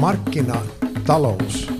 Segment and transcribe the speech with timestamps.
[0.00, 1.72] Markkinatalous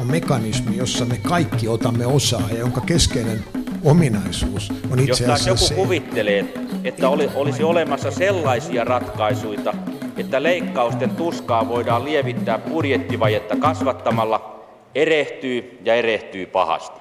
[0.00, 3.44] on mekanismi, jossa me kaikki otamme osaa ja jonka keskeinen
[3.84, 6.54] ominaisuus on itse Jos asiassa joku se, kuvittelee,
[6.84, 9.74] että oli, olisi olemassa sellaisia ratkaisuja,
[10.16, 14.64] että leikkausten tuskaa voidaan lievittää budjettivajetta kasvattamalla,
[14.94, 17.00] erehtyy ja erehtyy pahasti.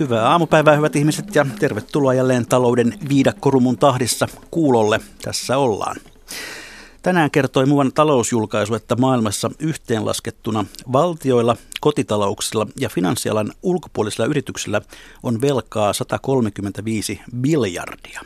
[0.00, 5.00] Hyvää aamupäivää hyvät ihmiset ja tervetuloa jälleen talouden viidakkorumun tahdissa kuulolle.
[5.22, 5.96] Tässä ollaan.
[7.04, 14.80] Tänään kertoi muuan talousjulkaisu, että maailmassa yhteenlaskettuna valtioilla, kotitalouksilla ja finanssialan ulkopuolisilla yrityksillä
[15.22, 18.20] on velkaa 135 miljardia.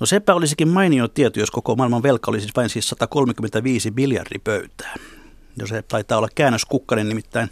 [0.00, 4.94] No sepä olisikin mainio tieto, jos koko maailman velka olisi vain siis 135 miljardipöytää.
[5.60, 7.50] No se taitaa olla käännöskukkanen nimittäin.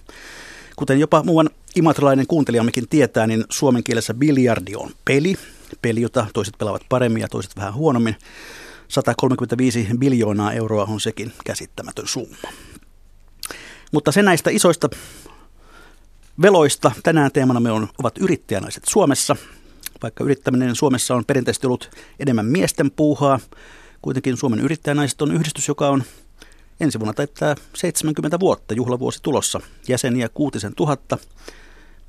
[0.76, 5.34] Kuten jopa muuan imatralainen kuuntelijammekin tietää, niin suomen kielessä biljardi on peli.
[5.82, 8.16] Peli, jota toiset pelaavat paremmin ja toiset vähän huonommin.
[8.92, 12.48] 135 biljoonaa euroa on sekin käsittämätön summa.
[13.92, 14.88] Mutta se näistä isoista
[16.42, 16.92] veloista.
[17.02, 19.36] Tänään teemana me on, ovat yrittäjänaiset Suomessa.
[20.02, 23.40] Vaikka yrittäminen Suomessa on perinteisesti ollut enemmän miesten puuhaa,
[24.02, 26.02] kuitenkin Suomen yrittäjänaiset on yhdistys, joka on
[26.80, 29.60] ensi vuonna täyttää 70 vuotta juhlavuosi tulossa.
[29.88, 31.18] Jäseniä kuutisen tuhatta.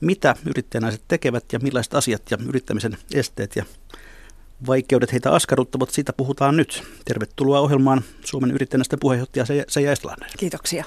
[0.02, 3.66] Mitä yrittäjänaiset tekevät ja millaiset asiat ja yrittämisen esteet ja
[4.68, 6.84] vaikeudet heitä askarruttavat, siitä puhutaan nyt.
[7.06, 10.30] Tervetuloa ohjelmaan Suomen yrittäjänäisten puheenjohtaja Seija Estlander.
[10.38, 10.84] Kiitoksia.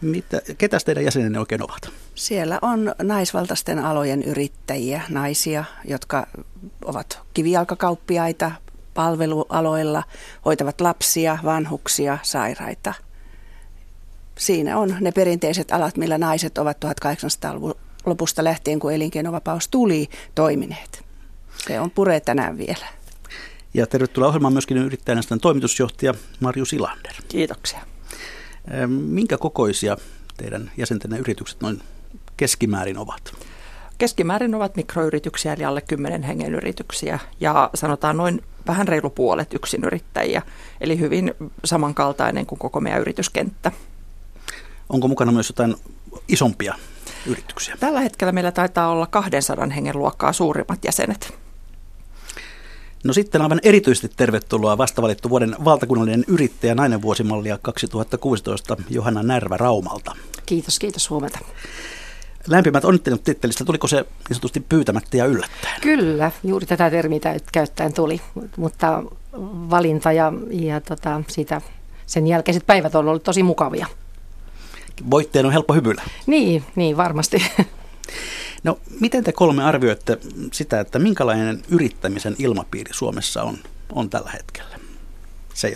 [0.00, 1.90] Mitä, ketäs teidän jäsenenne oikein ovat?
[2.14, 6.26] Siellä on naisvaltaisten alojen yrittäjiä, naisia, jotka
[6.84, 8.50] ovat kivijalkakauppiaita
[8.94, 10.02] palvelualoilla,
[10.44, 12.94] hoitavat lapsia, vanhuksia, sairaita.
[14.38, 17.74] Siinä on ne perinteiset alat, millä naiset ovat 1800-luvun
[18.06, 21.04] lopusta lähtien, kun elinkeinovapaus tuli, toimineet.
[21.56, 22.86] Se on pure tänään vielä.
[23.74, 27.12] Ja tervetuloa ohjelmaan myöskin yrittäjänäisten toimitusjohtaja Marju Silander.
[27.28, 27.80] Kiitoksia.
[28.86, 29.96] Minkä kokoisia
[30.36, 31.82] teidän jäsentenne yritykset noin
[32.36, 33.34] keskimäärin ovat?
[33.98, 40.42] Keskimäärin ovat mikroyrityksiä, eli alle 10 hengen yrityksiä, ja sanotaan noin vähän reilu puolet yksinyrittäjiä,
[40.80, 41.34] eli hyvin
[41.64, 43.72] samankaltainen kuin koko meidän yrityskenttä.
[44.88, 45.76] Onko mukana myös jotain
[46.28, 46.74] isompia
[47.26, 47.76] yrityksiä?
[47.80, 51.41] Tällä hetkellä meillä taitaa olla 200 hengen luokkaa suurimmat jäsenet.
[53.04, 60.16] No sitten aivan erityisesti tervetuloa vastavalittu vuoden valtakunnallinen yrittäjä nainen vuosimallia 2016 Johanna Närvä Raumalta.
[60.46, 61.38] Kiitos, kiitos huomenta.
[62.46, 63.64] Lämpimät onnittelut tittelistä.
[63.64, 65.80] Tuliko se niin sanotusti pyytämättä ja yllättäen?
[65.80, 67.20] Kyllä, juuri tätä termiä
[67.52, 68.20] käyttäen tuli,
[68.56, 69.02] mutta
[69.70, 71.60] valinta ja, ja tota, siitä,
[72.06, 73.86] sen jälkeiset päivät on ollut tosi mukavia.
[75.10, 76.02] Voitteen on helppo hymyillä.
[76.26, 77.42] Niin, niin varmasti.
[78.64, 80.18] No, miten te kolme arvioitte
[80.52, 83.58] sitä, että minkälainen yrittämisen ilmapiiri Suomessa on,
[83.92, 84.78] on tällä hetkellä?
[85.54, 85.74] Se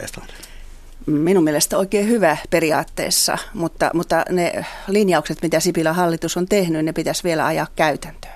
[1.06, 6.92] Minun mielestä oikein hyvä periaatteessa, mutta, mutta ne linjaukset, mitä Sipilän hallitus on tehnyt, ne
[6.92, 8.34] pitäisi vielä ajaa käytäntöön.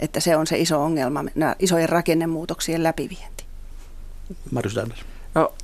[0.00, 3.44] Että se on se iso ongelma, nämä isojen rakennemuutoksien läpivienti.
[4.50, 4.78] Marjus
[5.34, 5.54] No,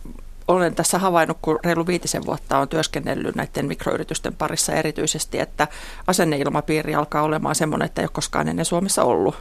[0.49, 5.69] olen tässä havainnut, kun reilu viitisen vuotta on työskennellyt näiden mikroyritysten parissa erityisesti, että
[6.07, 9.35] asenneilmapiiri alkaa olemaan semmoinen, että ei ole koskaan ennen Suomessa ollut.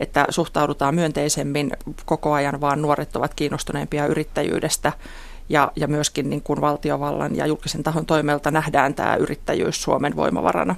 [0.00, 1.72] Että suhtaudutaan myönteisemmin
[2.04, 4.92] koko ajan, vaan nuoret ovat kiinnostuneempia yrittäjyydestä
[5.48, 10.76] ja, ja myöskin niin kuin valtiovallan ja julkisen tahon toimelta nähdään tämä yrittäjyys Suomen voimavarana.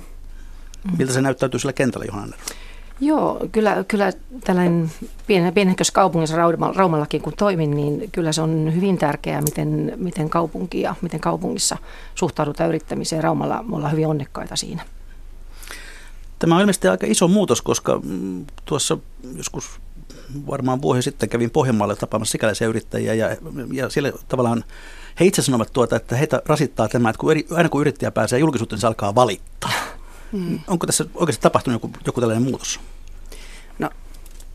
[0.98, 2.36] Miltä se näyttäytyy sillä kentällä, Johanna?
[3.00, 4.12] Joo, kyllä, kyllä
[4.44, 4.91] tällainen
[5.27, 6.37] pien, pienehkössä kaupungissa
[6.75, 11.77] Raumallakin kun toimin, niin kyllä se on hyvin tärkeää, miten, miten kaupunki ja miten kaupungissa
[12.15, 13.25] suhtaudutaan yrittämiseen.
[13.25, 14.82] Raumalla me ollaan hyvin onnekkaita siinä.
[16.38, 18.99] Tämä on ilmeisesti aika iso muutos, koska mm, tuossa
[19.37, 19.81] joskus
[20.47, 23.37] varmaan vuosi sitten kävin Pohjanmaalle tapaamassa sikäläisiä yrittäjiä ja,
[23.72, 24.65] ja siellä tavallaan
[25.21, 28.38] he itse sanovat tuota, että heitä rasittaa tämä, että kun eri, aina kun yrittäjä pääsee
[28.38, 29.71] julkisuuteen, se alkaa valittaa.
[30.34, 30.60] Mm.
[30.66, 32.80] Onko tässä oikeasti tapahtunut joku, joku tällainen muutos?
[33.78, 33.90] No,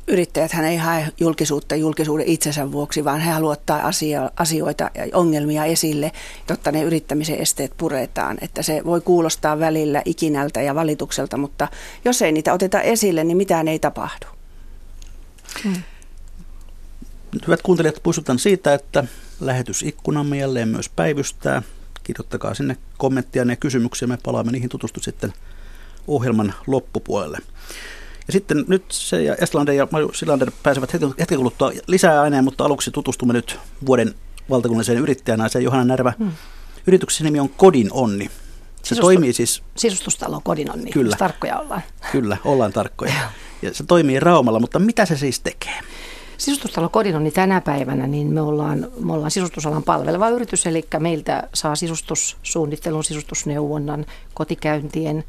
[0.07, 5.03] yrittäjät hän ei hae julkisuutta julkisuuden itsensä vuoksi, vaan he haluavat ottaa asia, asioita ja
[5.13, 6.11] ongelmia esille,
[6.49, 8.37] jotta ne yrittämisen esteet puretaan.
[8.41, 11.67] Että se voi kuulostaa välillä ikinältä ja valitukselta, mutta
[12.05, 14.25] jos ei niitä oteta esille, niin mitään ei tapahdu.
[15.63, 15.83] Hmm.
[17.47, 19.03] Hyvät kuuntelijat, muistutan siitä, että
[19.39, 21.61] lähetysikkunamme jälleen myös päivystää.
[22.03, 25.33] Kirjoittakaa sinne kommenttia ja kysymyksiä, me palaamme niihin tutustu sitten
[26.15, 27.37] ohjelman loppupuolelle.
[28.27, 32.65] Ja sitten nyt se ja Estlander ja Maju Silander pääsevät hetken kuluttua lisää aineen, mutta
[32.65, 34.15] aluksi tutustumme nyt vuoden
[34.49, 36.13] valtakunnalliseen yrittäjänaiseen Johanna Närvä.
[36.19, 36.31] Hmm.
[36.87, 38.25] Yrityksen nimi on Kodin Onni.
[38.25, 38.31] Se
[38.83, 39.63] Sisustu, toimii siis...
[39.77, 41.15] Sisustustalo Kodin Onni, Kyllä.
[41.15, 41.81] tarkkoja ollaan.
[42.11, 43.13] Kyllä, ollaan tarkkoja.
[43.61, 45.79] ja se toimii Raumalla, mutta mitä se siis tekee?
[46.37, 51.75] Sisustustalo Kodinoni tänä päivänä, niin me ollaan, me ollaan sisustusalan palveleva yritys, eli meiltä saa
[51.75, 55.23] sisustussuunnittelun, sisustusneuvonnan, kotikäyntien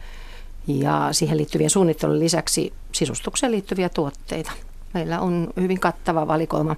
[0.78, 4.52] ja siihen liittyvien suunnittelun lisäksi sisustukseen liittyviä tuotteita.
[4.94, 6.76] Meillä on hyvin kattava valikoima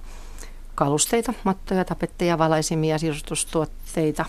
[0.75, 4.25] kalusteita, mattoja, tapetteja, valaisimia, sisustustuotteita,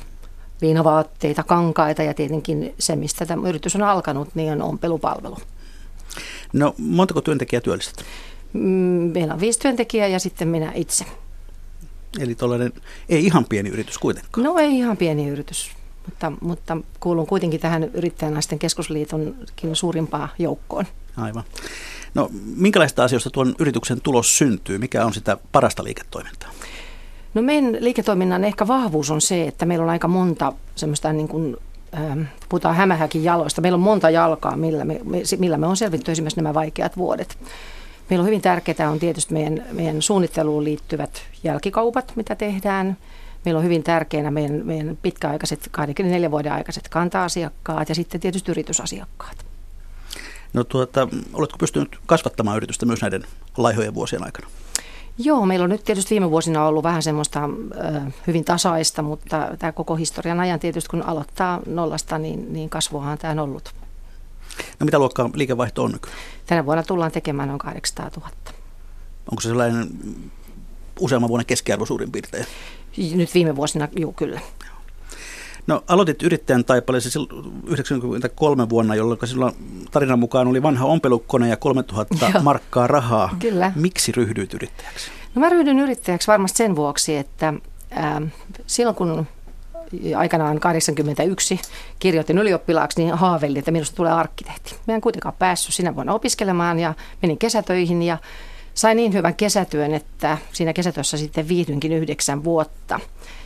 [0.61, 5.37] viinavaatteita, kankaita ja tietenkin se, mistä tämä yritys on alkanut, niin on ompelupalvelu.
[6.52, 8.05] No montako työntekijää työllistät?
[8.52, 11.05] Mm, meillä on viisi työntekijää ja sitten minä itse.
[12.20, 12.72] Eli tuollainen
[13.08, 14.44] ei ihan pieni yritys kuitenkaan.
[14.44, 15.70] No ei ihan pieni yritys,
[16.06, 20.85] mutta, mutta kuulun kuitenkin tähän yrittäjänaisten keskusliitonkin suurimpaan joukkoon.
[21.17, 21.45] Aivan.
[22.15, 24.79] No minkälaista asioista tuon yrityksen tulos syntyy?
[24.79, 26.51] Mikä on sitä parasta liiketoimintaa?
[27.35, 31.56] No meidän liiketoiminnan ehkä vahvuus on se, että meillä on aika monta semmoista niin kuin
[31.97, 33.61] ähm, puhutaan hämähäkin jaloista.
[33.61, 35.00] Meillä on monta jalkaa, millä me,
[35.39, 37.39] millä me on selvitty esimerkiksi nämä vaikeat vuodet.
[38.11, 42.97] Meillä on hyvin tärkeää on tietysti meidän, meidän suunnitteluun liittyvät jälkikaupat, mitä tehdään.
[43.44, 49.44] Meillä on hyvin tärkeänä meidän, meidän pitkäaikaiset, 24 vuoden aikaiset kanta-asiakkaat ja sitten tietysti yritysasiakkaat.
[50.52, 53.23] No tuota, oletko pystynyt kasvattamaan yritystä myös näiden
[53.56, 54.49] laihojen vuosien aikana?
[55.19, 59.73] Joo, meillä on nyt tietysti viime vuosina ollut vähän semmoista ö, hyvin tasaista, mutta tämä
[59.73, 63.75] koko historian ajan tietysti kun aloittaa nollasta, niin, niin kasvuahan tämä on ollut.
[64.81, 66.19] No mitä luokkaa liikevaihto on nykyään?
[66.47, 68.31] Tänä vuonna tullaan tekemään noin 800 000.
[69.31, 69.88] Onko se sellainen
[71.00, 72.47] useamman vuoden keskiarvo suurin piirtein?
[73.14, 74.41] Nyt viime vuosina, joo kyllä.
[75.67, 77.20] No aloitit yrittäjän taipaleessa
[77.67, 79.55] 93 vuonna, jolloin silloin
[79.91, 82.43] tarinan mukaan oli vanha ompelukone ja 3000 Joo.
[82.43, 83.37] markkaa rahaa.
[83.38, 83.73] Kyllä.
[83.76, 85.11] Miksi ryhdyit yrittäjäksi?
[85.35, 87.55] No mä ryhdyin yrittäjäksi varmasti sen vuoksi, että
[87.96, 88.23] äh,
[88.67, 89.26] silloin kun
[90.17, 91.61] aikanaan 81
[91.99, 94.76] kirjoitin ylioppilaaksi, niin haaveilin, että minusta tulee arkkitehti.
[94.87, 98.19] Mä en kuitenkaan päässyt sinä vuonna opiskelemaan ja menin kesätöihin ja
[98.75, 103.00] sain niin hyvän kesätyön, että siinä kesätyössä sitten viihdyinkin yhdeksän vuotta.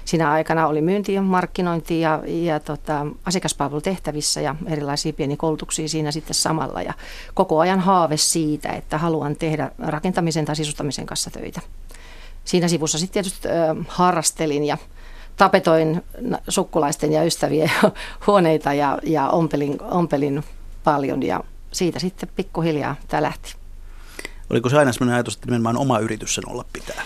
[0.04, 6.34] Siinä aikana oli myynti markkinointi ja, ja tota, asiakaspalvelutehtävissä ja erilaisia pieniä koulutuksia siinä sitten
[6.34, 6.82] samalla.
[6.82, 6.94] Ja
[7.34, 11.60] koko ajan haave siitä, että haluan tehdä rakentamisen tai sisustamisen kanssa töitä.
[12.44, 13.52] Siinä sivussa sitten tietysti ö,
[13.88, 14.78] harrastelin ja
[15.36, 16.02] tapetoin
[16.48, 17.70] sukkulaisten ja ystävien
[18.26, 20.44] huoneita ja, ja ompelin, ompelin
[20.84, 23.54] paljon ja siitä sitten pikkuhiljaa tämä lähti.
[24.50, 27.02] Oliko se aina sellainen ajatus, että nimenomaan oma yritys sen olla pitää?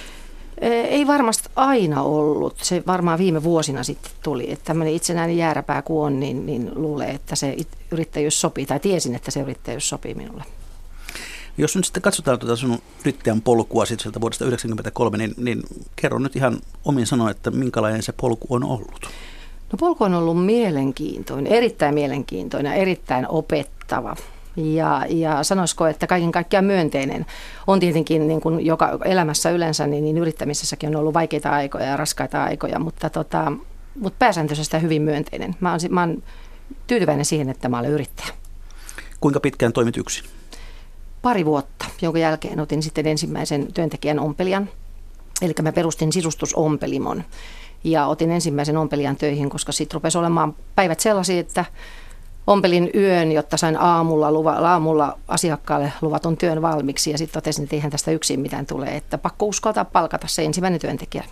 [0.60, 2.58] Ei varmasti aina ollut.
[2.62, 4.52] Se varmaan viime vuosina sitten tuli.
[4.52, 7.56] Että tämmöinen itsenäinen jääräpää kun on, niin, niin luulee, että se
[7.90, 8.66] yrittäjyys sopii.
[8.66, 10.44] Tai tiesin, että se yrittäjyys sopii minulle.
[11.58, 15.62] Jos nyt sitten katsotaan tuota sun yrittäjän polkua sitten sieltä vuodesta 1993, niin, niin
[15.96, 19.10] kerro nyt ihan omin sanoin, että minkälainen se polku on ollut.
[19.72, 24.16] No polku on ollut mielenkiintoinen, erittäin mielenkiintoinen, erittäin opettava.
[24.56, 27.26] Ja, ja sanoisiko, että kaiken kaikkiaan myönteinen
[27.66, 31.96] on tietenkin niin kuin joka elämässä yleensä, niin, niin yrittämisessäkin on ollut vaikeita aikoja ja
[31.96, 33.52] raskaita aikoja, mutta, tota,
[34.00, 35.56] mutta pääsääntöisesti hyvin myönteinen.
[35.60, 36.22] Mä oon, mä oon
[36.86, 38.28] tyytyväinen siihen, että mä olen yrittäjä.
[39.20, 40.24] Kuinka pitkään toimit yksin?
[41.22, 44.68] Pari vuotta, jonka jälkeen otin sitten ensimmäisen työntekijän ompelijan.
[45.42, 47.24] Eli mä perustin sisustusompelimon
[47.84, 51.64] ja otin ensimmäisen ompelijan töihin, koska sitten rupesi olemaan päivät sellaisia, että
[52.46, 57.76] ompelin yön, jotta sain aamulla, luva, aamulla asiakkaalle luvatun työn valmiiksi ja sitten totesin, että
[57.76, 61.24] eihän tästä yksin mitään tulee, että pakko uskaltaa palkata se ensimmäinen työntekijä.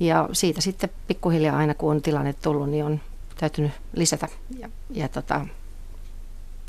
[0.00, 3.00] Ja siitä sitten pikkuhiljaa aina kun on tilanne tullut, niin on
[3.36, 5.46] täytynyt lisätä ja, ja tota,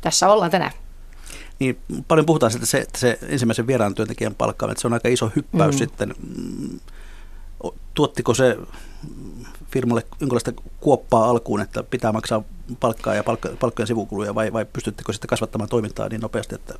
[0.00, 0.72] tässä ollaan tänään.
[1.58, 4.92] Niin, paljon puhutaan siitä, että se, että se ensimmäisen vieraan työntekijän palkkaaminen, että se on
[4.92, 5.78] aika iso hyppäys mm.
[5.78, 6.14] sitten.
[7.94, 8.56] Tuottiko se
[9.76, 12.42] firmalle jonkinlaista kuoppaa alkuun, että pitää maksaa
[12.80, 16.74] palkkaa ja palkka, palkkojen sivukuluja vai, vai pystyttekö sitten kasvattamaan toimintaa niin nopeasti, että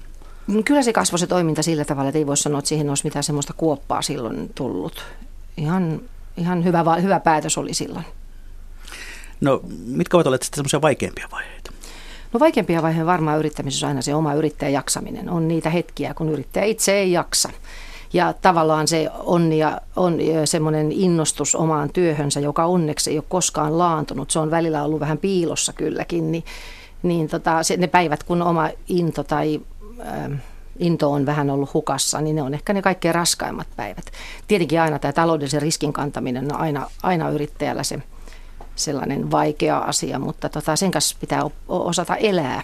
[0.46, 3.04] mm, Kyllä se kasvoi se toiminta sillä tavalla, että ei voi sanoa, että siihen olisi
[3.04, 5.04] mitään semmoista kuoppaa silloin tullut.
[5.56, 6.00] Ihan,
[6.36, 8.04] ihan hyvä, hyvä päätös oli silloin.
[9.40, 11.72] No mitkä ovat olleet sitten semmoisia vaikeampia vaiheita?
[12.32, 15.30] No vaikeampia vaiheita varmaan yrittämisessä on aina se oma yrittäjän jaksaminen.
[15.30, 17.50] On niitä hetkiä, kun yrittäjä itse ei jaksa.
[18.12, 23.78] Ja tavallaan se onni ja on semmoinen innostus omaan työhönsä, joka onneksi ei ole koskaan
[23.78, 24.30] laantunut.
[24.30, 26.44] Se on välillä ollut vähän piilossa kylläkin, niin,
[27.02, 29.60] niin tota, se, ne päivät, kun oma into tai
[30.00, 30.30] äh,
[30.78, 34.04] into on vähän ollut hukassa, niin ne on ehkä ne kaikkein raskaimmat päivät.
[34.48, 38.02] Tietenkin aina tämä taloudellisen riskin kantaminen on aina, aina yrittäjällä se
[38.76, 42.62] sellainen vaikea asia, mutta tota, sen kanssa pitää osata elää.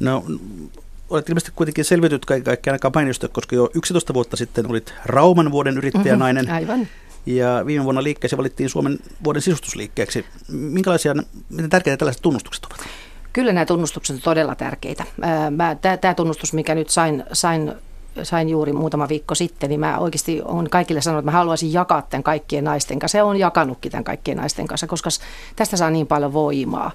[0.00, 0.24] No
[1.10, 5.50] olet ilmeisesti kuitenkin selvityt kaiken kaikkiaan aika mainiosta, koska jo 11 vuotta sitten olit Rauman
[5.50, 6.44] vuoden yrittäjänainen.
[6.44, 6.88] Mm-hmm, aivan.
[7.26, 10.24] Ja viime vuonna liikkeeseen valittiin Suomen vuoden sisustusliikkeeksi.
[10.48, 11.14] Minkälaisia,
[11.50, 12.80] miten tärkeitä tällaiset tunnustukset ovat?
[13.32, 15.04] Kyllä nämä tunnustukset ovat todella tärkeitä.
[16.00, 17.72] Tämä tunnustus, mikä nyt sain, sain
[18.22, 22.02] sain juuri muutama viikko sitten, niin mä oikeasti olen kaikille sanonut, että mä haluaisin jakaa
[22.02, 23.18] tämän kaikkien naisten kanssa.
[23.18, 25.10] Se on jakanutkin tämän kaikkien naisten kanssa, koska
[25.56, 26.90] tästä saa niin paljon voimaa.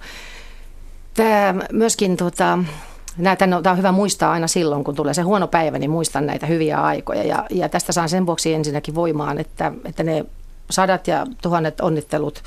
[1.13, 2.59] Tämä myöskin tota,
[3.37, 6.81] Tämä on hyvä muistaa aina silloin, kun tulee se huono päivä, niin muistan näitä hyviä
[6.81, 7.23] aikoja.
[7.23, 10.25] Ja, ja tästä saan sen vuoksi ensinnäkin voimaan, että, että ne
[10.69, 12.43] sadat ja tuhannet onnittelut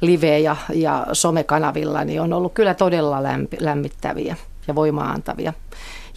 [0.00, 4.36] live- ja, ja somekanavilla niin on ollut kyllä todella lämpi, lämmittäviä
[4.68, 5.52] ja voimaantavia.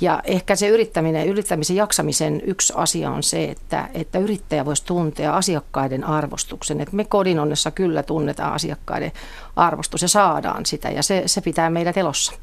[0.02, 5.36] Ja ehkä se yrittäminen, yrittämisen jaksamisen yksi asia on se, että, että yrittäjä voisi tuntea
[5.36, 6.82] asiakkaiden arvostuksen.
[6.82, 9.12] Että me kodin onnessa kyllä tunnetaan asiakkaiden
[9.56, 12.34] arvostus ja saadaan sitä ja se, se pitää meidät elossa.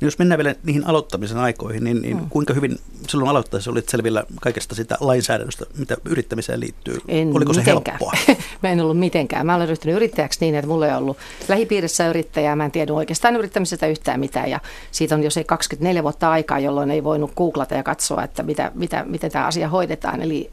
[0.00, 2.30] Niin jos mennään vielä niihin aloittamisen aikoihin, niin, niin mm.
[2.30, 6.98] kuinka hyvin silloin aloittaessa olit selvillä kaikesta sitä lainsäädännöstä, mitä yrittämiseen liittyy?
[7.08, 7.98] En Oliko se mitenkään.
[8.00, 8.36] helppoa?
[8.62, 9.46] mä en ollut mitenkään.
[9.46, 11.16] Mä olen ryhtynyt yrittäjäksi niin, että mulla ei ollut
[11.48, 12.56] lähipiirissä yrittäjää.
[12.56, 14.50] Mä en tiedä oikeastaan yrittämisestä yhtään mitään.
[14.50, 18.42] Ja siitä on jo se 24 vuotta aikaa, jolloin ei voinut googlata ja katsoa, että
[18.42, 20.22] mitä, mitä, miten tämä asia hoidetaan.
[20.22, 20.50] Eli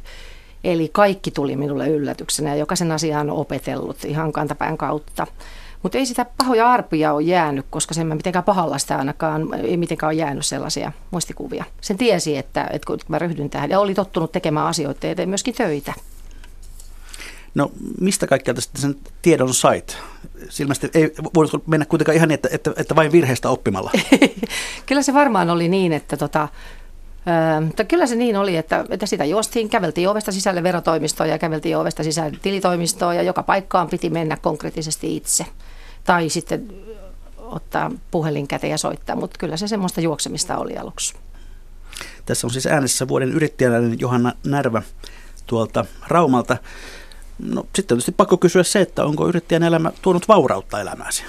[0.64, 5.28] Eli kaikki tuli minulle yllätyksenä ja jokaisen asian on opetellut ihan kantapään kautta.
[5.84, 9.78] Mutta ei sitä pahoja arpia ole jäänyt, koska sen mä mitenkään pahalla sitä ainakaan, ei
[9.78, 11.66] mitenkään ole jäänyt sellaisia muistikuvia.
[11.82, 15.54] Sen tiesi, että, että kun mä ryhdyn tähän ja oli tottunut tekemään asioita ja myöskin
[15.54, 15.94] töitä.
[17.56, 17.72] No
[18.02, 19.98] mistä kaikkea tästä sen tiedon sait?
[20.60, 23.92] Ilmeisesti ei voinut mennä kuitenkaan ihan niin, että, että, että vain virheistä oppimalla.
[24.86, 26.48] Kyllä se varmaan oli niin, että tota,
[27.66, 31.78] mutta kyllä se niin oli, että, että sitä juostiin, käveltiin ovesta sisälle verotoimistoon ja käveltiin
[31.78, 35.46] ovesta sisälle tilitoimistoon ja joka paikkaan piti mennä konkreettisesti itse.
[36.04, 36.74] Tai sitten
[37.38, 41.14] ottaa puhelin käteen ja soittaa, mutta kyllä se semmoista juoksemista oli aluksi.
[42.26, 44.82] Tässä on siis äänessä vuoden yrittäjänä Johanna Närvä
[45.48, 46.58] tuolta Raumalta.
[47.40, 51.24] No sitten on tietysti pakko kysyä se, että onko yrittäjän elämä tuonut vaurautta elämääsi?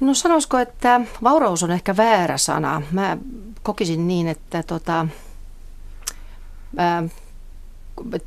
[0.00, 2.82] No sanoisiko, että vauraus on ehkä väärä sana.
[2.90, 3.16] Mä
[3.62, 5.06] kokisin niin, että tota,
[6.76, 7.02] ää,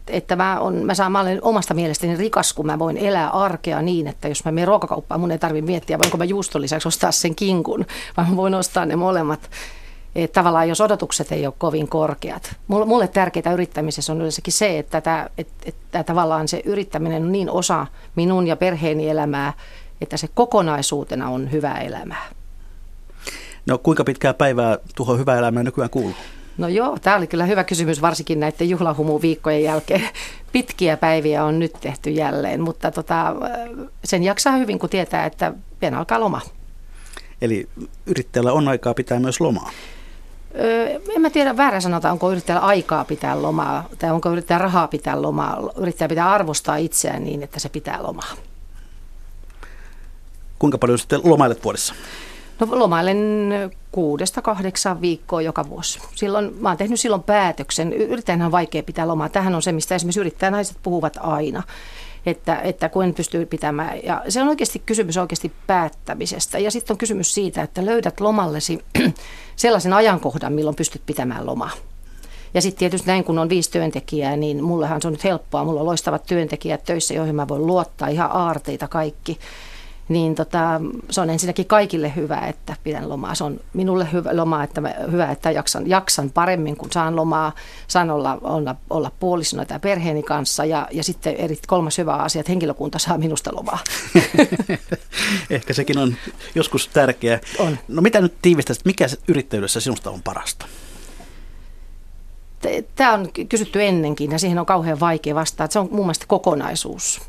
[0.07, 3.81] että mä, on, mä, saan, mä olen omasta mielestäni rikas, kun mä voin elää arkea
[3.81, 7.11] niin, että jos mä menen ruokakauppaan, mun ei tarvitse miettiä, voinko mä juuston lisäksi ostaa
[7.11, 7.85] sen kinkun,
[8.17, 9.49] vaan mä voin ostaa ne molemmat.
[10.15, 12.55] Et tavallaan jos odotukset ei ole kovin korkeat.
[12.67, 17.49] Mulle tärkeää yrittämisessä on yleensäkin se, että, tämä, että, että tavallaan se yrittäminen on niin
[17.49, 19.53] osa minun ja perheeni elämää,
[20.01, 22.25] että se kokonaisuutena on hyvää elämää.
[23.65, 26.15] No kuinka pitkää päivää tuohon hyvää elämää nykyään kuuluu?
[26.57, 30.09] No joo, tämä oli kyllä hyvä kysymys, varsinkin näiden juhlahumuviikkojen jälkeen.
[30.51, 33.35] Pitkiä päiviä on nyt tehty jälleen, mutta tota,
[34.03, 36.41] sen jaksaa hyvin, kun tietää, että pian alkaa loma.
[37.41, 37.69] Eli
[38.05, 39.71] yrittäjällä on aikaa pitää myös lomaa?
[40.59, 44.87] Öö, en mä tiedä väärä sanota, onko yrittäjällä aikaa pitää lomaa tai onko yrittäjä rahaa
[44.87, 45.69] pitää lomaa.
[45.77, 48.33] Yrittäjä pitää arvostaa itseään niin, että se pitää lomaa.
[50.59, 51.93] Kuinka paljon sitten lomailet vuodessa?
[52.59, 53.51] No lomailen
[53.91, 55.99] kuudesta kahdeksaan viikkoa joka vuosi.
[56.15, 57.93] Silloin, mä oon tehnyt silloin päätöksen.
[57.93, 59.29] Yrittäjänhän on vaikea pitää lomaa.
[59.29, 61.63] Tähän on se, mistä esimerkiksi yrittäjänaiset puhuvat aina.
[62.25, 63.99] Että, että kun pystyy pitämään.
[64.03, 66.59] Ja se on oikeasti kysymys oikeasti päättämisestä.
[66.59, 68.85] Ja sitten on kysymys siitä, että löydät lomallesi
[69.55, 71.71] sellaisen ajankohdan, milloin pystyt pitämään lomaa.
[72.53, 75.63] Ja sitten tietysti näin, kun on viisi työntekijää, niin mullehan se on nyt helppoa.
[75.63, 79.39] Mulla on loistavat työntekijät töissä, joihin mä voin luottaa, ihan aarteita kaikki
[80.09, 83.35] niin tota, se on ensinnäkin kaikille hyvä, että pidän lomaa.
[83.35, 87.51] Se on minulle hyvä loma, että mä, hyvä, että jaksan, jaksan paremmin, kun saan lomaa,
[87.87, 90.65] saan olla, olla, olla puolisona tai perheeni kanssa.
[90.65, 93.79] Ja, ja sitten eri, kolmas hyvä asia, että henkilökunta saa minusta lomaa.
[95.49, 96.15] Ehkä sekin on
[96.55, 97.39] joskus tärkeää.
[97.59, 97.77] On.
[97.87, 100.65] No mitä nyt tiivistäisit, mikä yrittäjyydessä sinusta on parasta?
[102.95, 105.73] Tämä on kysytty ennenkin ja siihen on kauhean vaikea vastata.
[105.73, 107.21] Se on muun muassa kokonaisuus.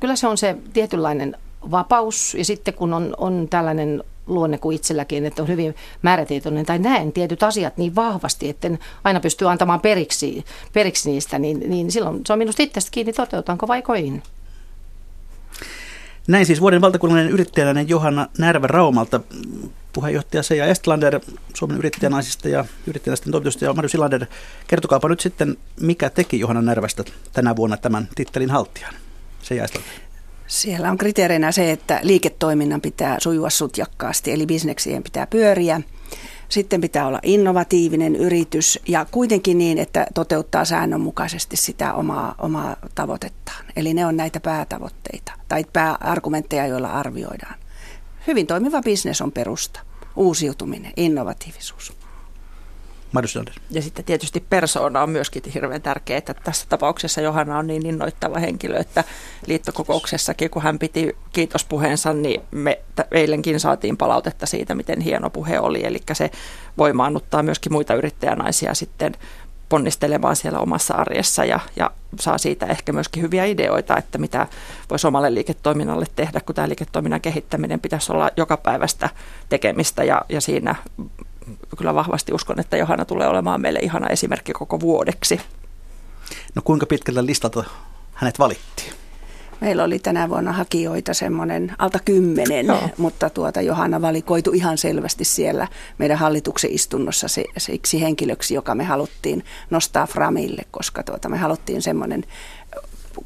[0.00, 1.36] Kyllä se on se tietynlainen
[1.70, 6.78] vapaus ja sitten kun on, on tällainen luonne kuin itselläkin, että on hyvin määrätietoinen tai
[6.78, 8.70] näen tietyt asiat niin vahvasti, että
[9.04, 13.68] aina pystyy antamaan periksi, periksi niistä, niin, niin silloin se on minusta itsestä kiinni, toteutanko
[13.68, 14.22] vai koin.
[16.26, 19.20] Näin siis vuoden valtakunnallinen yrittäjäläinen Johanna Närvä Raumalta,
[19.92, 21.20] puheenjohtaja Seija Estlander
[21.54, 24.26] Suomen yrittäjänaisista ja yrittäjänaisten toimitusjohtaja Marju Silander.
[24.66, 28.94] Kertokaapa nyt sitten, mikä teki Johanna Närvästä tänä vuonna tämän tittelin haltijan?
[29.42, 30.05] Seija Estlander.
[30.46, 35.80] Siellä on kriteerinä se, että liiketoiminnan pitää sujua sutjakkaasti, eli bisneksien pitää pyöriä.
[36.48, 43.64] Sitten pitää olla innovatiivinen yritys ja kuitenkin niin, että toteuttaa säännönmukaisesti sitä omaa, omaa tavoitettaan.
[43.76, 47.54] Eli ne on näitä päätavoitteita tai pääargumentteja, joilla arvioidaan.
[48.26, 49.80] Hyvin toimiva bisnes on perusta.
[50.16, 52.05] Uusiutuminen, innovatiivisuus.
[53.70, 58.38] Ja sitten tietysti persoona on myöskin hirveän tärkeää, että tässä tapauksessa Johanna on niin innoittava
[58.38, 59.04] henkilö, että
[59.46, 62.80] liittokokouksessakin, kun hän piti kiitospuheensa, niin me
[63.10, 65.86] eilenkin saatiin palautetta siitä, miten hieno puhe oli.
[65.86, 66.30] Eli se
[66.78, 69.14] voimaannuttaa myöskin muita yrittäjänaisia sitten
[69.68, 74.46] ponnistelemaan siellä omassa arjessa ja, ja saa siitä ehkä myöskin hyviä ideoita, että mitä
[74.90, 79.08] voisi omalle liiketoiminnalle tehdä, kun tämä liiketoiminnan kehittäminen pitäisi olla joka päivästä
[79.48, 80.74] tekemistä ja, ja siinä
[81.78, 85.40] kyllä vahvasti uskon, että Johanna tulee olemaan meille ihana esimerkki koko vuodeksi.
[86.54, 87.64] No kuinka pitkältä listalta
[88.12, 88.92] hänet valittiin?
[89.60, 92.90] Meillä oli tänä vuonna hakijoita semmoinen alta kymmenen, no.
[92.98, 98.84] mutta tuota Johanna valikoitu ihan selvästi siellä meidän hallituksen istunnossa se, siksi henkilöksi, joka me
[98.84, 102.24] haluttiin nostaa Framille, koska tuota me haluttiin semmoinen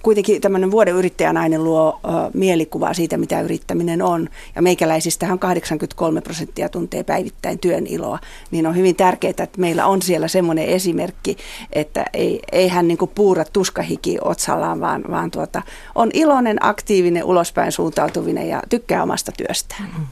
[0.03, 4.29] kuitenkin tämmöinen vuoden yrittäjänainen luo uh, mielikuvaa siitä, mitä yrittäminen on.
[4.55, 8.19] Ja meikäläisistähän 83 prosenttia tuntee päivittäin työn iloa.
[8.51, 11.37] Niin on hyvin tärkeää, että meillä on siellä semmoinen esimerkki,
[11.73, 15.63] että ei, ei hän niin puura tuskahiki otsallaan, vaan, vaan tuota,
[15.95, 19.83] on iloinen, aktiivinen, ulospäin suuntautuvinen ja tykkää omasta työstään.
[19.83, 20.07] Mm-hmm.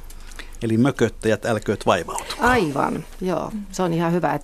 [0.62, 2.35] Eli mököttäjät, älkööt vaivautu.
[2.40, 3.52] Aivan, joo.
[3.73, 4.35] Se on ihan hyvä.
[4.35, 4.42] Et,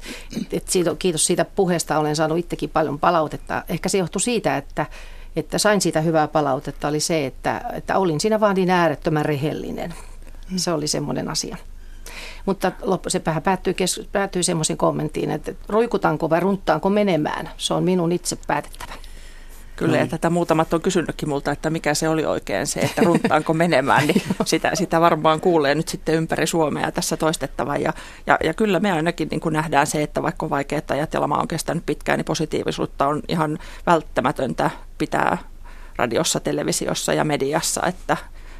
[0.52, 1.98] et siitä, kiitos siitä puheesta.
[1.98, 3.64] Olen saanut itsekin paljon palautetta.
[3.68, 4.86] Ehkä se johtuu siitä, että
[5.36, 9.94] että sain siitä hyvää palautetta, oli se, että, että olin siinä vaan niin äärettömän rehellinen.
[10.56, 11.56] Se oli semmoinen asia.
[12.46, 12.72] Mutta
[13.08, 13.74] se päättyy,
[14.12, 18.92] päättyy semmoisen kommenttiin, että roikutanko vai runttaanko menemään, se on minun itse päätettävä.
[19.76, 23.54] Kyllä, ja tätä muutamat on kysynytkin multa, että mikä se oli oikein se, että runtaanko
[23.64, 27.76] menemään, niin sitä, sitä varmaan kuulee nyt sitten ympäri Suomea tässä toistettava.
[27.76, 27.92] Ja,
[28.26, 31.38] ja, ja kyllä me ainakin niin kuin nähdään se, että vaikka vaikeat ajat ja lama
[31.38, 35.38] on kestänyt pitkään, niin positiivisuutta on ihan välttämätöntä pitää
[35.96, 38.16] radiossa, televisiossa ja mediassa, että,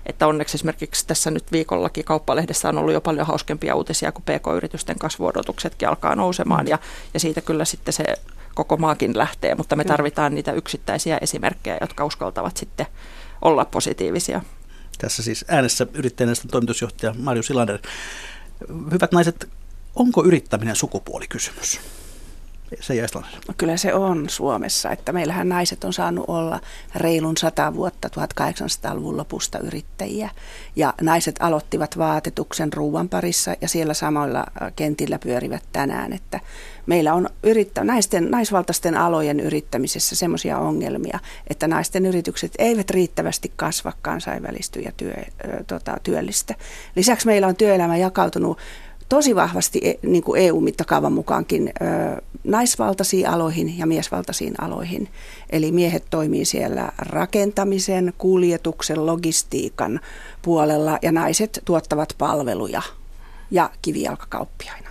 [0.06, 4.98] että onneksi esimerkiksi tässä nyt viikollakin kauppalehdessä on ollut jo paljon hauskempia uutisia, kun PK-yritysten
[4.98, 6.78] kasvuodotuksetkin alkaa nousemaan ja,
[7.14, 8.04] ja siitä kyllä sitten se
[8.54, 12.86] koko maakin lähtee, mutta me tarvitaan niitä yksittäisiä esimerkkejä, jotka uskaltavat sitten
[13.42, 14.40] olla positiivisia.
[14.98, 17.78] Tässä siis äänessä yrittäjäneuvoston toimitusjohtaja Marju Silander.
[18.92, 19.48] Hyvät naiset,
[19.96, 21.80] onko yrittäminen sukupuolikysymys?
[22.80, 22.94] Se
[23.48, 26.60] no kyllä se on Suomessa, että meillähän naiset on saanut olla
[26.94, 30.30] reilun sata vuotta 1800-luvun lopusta yrittäjiä.
[30.76, 36.40] Ja naiset aloittivat vaatetuksen ruuan parissa ja siellä samoilla äh, kentillä pyörivät tänään, että
[36.86, 41.18] meillä on yrittä, naisten, naisvaltaisten alojen yrittämisessä semmoisia ongelmia,
[41.48, 45.14] että naisten yritykset eivät riittävästi kasva kansainvälisty ja työ,
[45.66, 46.54] tota, työllistä.
[46.96, 48.58] Lisäksi meillä on työelämä jakautunut
[49.14, 51.72] tosi vahvasti e, niin kuin EU-mittakaavan mukaankin
[52.44, 55.08] naisvaltaisiin aloihin ja miesvaltaisiin aloihin.
[55.50, 60.00] Eli miehet toimii siellä rakentamisen, kuljetuksen, logistiikan
[60.42, 62.82] puolella ja naiset tuottavat palveluja
[63.50, 64.90] ja kivijalkakauppiaina.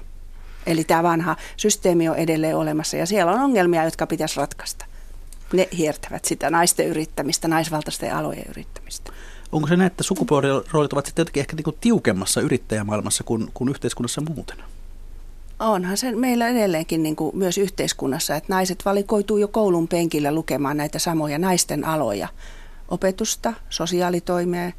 [0.65, 4.85] Eli tämä vanha systeemi on edelleen olemassa ja siellä on ongelmia, jotka pitäisi ratkaista.
[5.53, 9.11] Ne hiertävät sitä naisten yrittämistä, naisvaltaisten alojen yrittämistä.
[9.53, 13.69] Onko se näin, että sukupuoliroolit ovat sitten jotenkin ehkä niin kuin tiukemmassa yrittäjämaailmassa kuin, kuin
[13.69, 14.57] yhteiskunnassa muuten?
[15.59, 20.77] Onhan se meillä edelleenkin niin kuin myös yhteiskunnassa, että naiset valikoituu jo koulun penkillä lukemaan
[20.77, 22.27] näitä samoja naisten aloja.
[22.89, 24.71] Opetusta, sosiaalitoimea,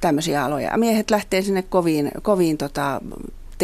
[0.00, 0.70] tämmöisiä aloja.
[0.70, 3.00] Ja miehet lähtee sinne koviin, koviin tota,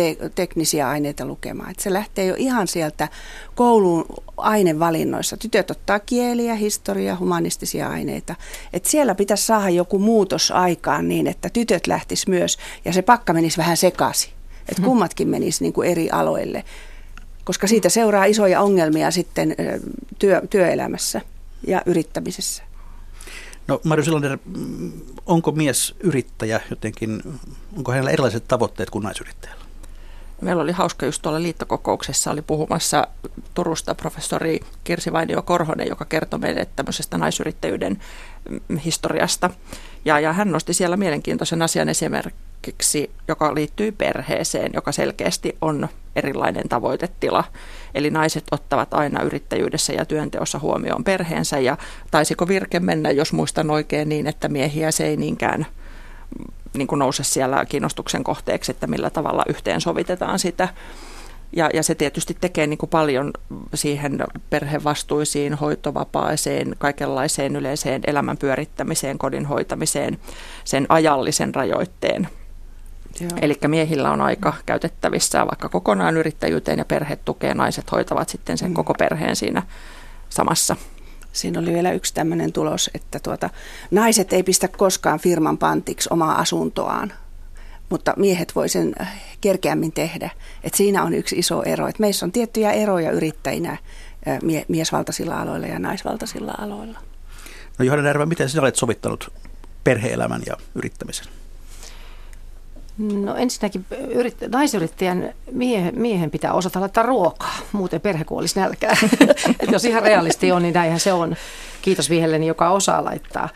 [0.00, 1.70] te- teknisiä aineita lukemaan.
[1.70, 3.08] Et se lähtee jo ihan sieltä
[3.54, 4.04] koulun
[4.36, 5.36] ainevalinnoissa.
[5.36, 8.34] Tytöt ottaa kieliä, historia, humanistisia aineita.
[8.72, 13.32] Et siellä pitäisi saada joku muutos aikaan niin, että tytöt lähtis myös ja se pakka
[13.32, 14.32] menisi vähän sekaisin.
[14.68, 14.88] Että mhm.
[14.88, 16.64] kummatkin menisi niin kuin eri aloille,
[17.44, 19.56] koska siitä seuraa isoja ongelmia sitten
[20.18, 21.20] työ, työelämässä
[21.66, 22.62] ja yrittämisessä.
[23.68, 24.92] No Marjo Silander, mm,
[25.26, 27.22] onko mies yrittäjä jotenkin,
[27.76, 29.69] onko hänellä erilaiset tavoitteet kuin naisyrittäjällä?
[30.40, 33.06] Meillä oli hauska just tuolla liittokokouksessa, oli puhumassa
[33.54, 37.98] Turusta professori Kirsi Vainio Korhonen, joka kertoi meille tämmöisestä naisyrittäjyyden
[38.68, 39.50] mm, historiasta.
[40.04, 46.68] Ja, ja hän nosti siellä mielenkiintoisen asian esimerkiksi, joka liittyy perheeseen, joka selkeästi on erilainen
[46.68, 47.44] tavoitetila.
[47.94, 51.76] Eli naiset ottavat aina yrittäjyydessä ja työnteossa huomioon perheensä ja
[52.10, 55.66] taisiko virke mennä, jos muistan oikein niin, että miehiä se ei niinkään
[56.74, 60.68] niin kuin nouse siellä kiinnostuksen kohteeksi, että millä tavalla yhteensovitetaan sitä.
[61.56, 63.30] Ja, ja se tietysti tekee niin kuin paljon
[63.74, 70.18] siihen perhevastuisiin, hoitovapaaseen, kaikenlaiseen yleiseen elämän pyörittämiseen, kodin hoitamiseen,
[70.64, 72.28] sen ajallisen rajoitteen.
[73.42, 78.70] Eli miehillä on aika käytettävissä vaikka kokonaan yrittäjyyteen ja perhe tukee, naiset hoitavat sitten sen
[78.70, 78.74] mm.
[78.74, 79.62] koko perheen siinä
[80.28, 80.76] samassa
[81.32, 83.50] Siinä oli vielä yksi tämmöinen tulos, että tuota,
[83.90, 87.12] naiset ei pistä koskaan firman pantiksi omaa asuntoaan,
[87.88, 88.94] mutta miehet voi sen
[89.40, 90.30] kerkeämmin tehdä.
[90.64, 91.88] Et siinä on yksi iso ero.
[91.88, 93.76] Et meissä on tiettyjä eroja yrittäjinä
[94.68, 96.98] miesvaltaisilla aloilla ja naisvaltaisilla aloilla.
[97.78, 99.32] No Johanna Närvä, miten sinä olet sovittanut
[99.84, 101.26] perheelämän ja yrittämisen?
[103.00, 108.96] No ensinnäkin yrit- naisyrittäjän miehen, miehen pitää osata laittaa ruokaa, muuten perhe kuolisi nälkään.
[109.60, 111.36] Et jos ihan realisti on, niin näinhän se on.
[111.82, 113.48] Kiitos Vihelleni, joka osaa laittaa.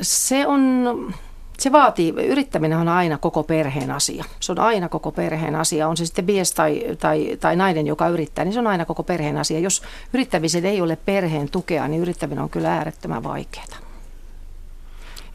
[0.00, 1.14] Se on,
[1.58, 4.24] se vaatii, yrittäminen on aina koko perheen asia.
[4.40, 5.88] Se on aina koko perheen asia.
[5.88, 9.02] On se sitten mies tai, tai, tai nainen, joka yrittää, niin se on aina koko
[9.02, 9.58] perheen asia.
[9.58, 13.93] Jos yrittämisen ei ole perheen tukea, niin yrittäminen on kyllä äärettömän vaikeaa.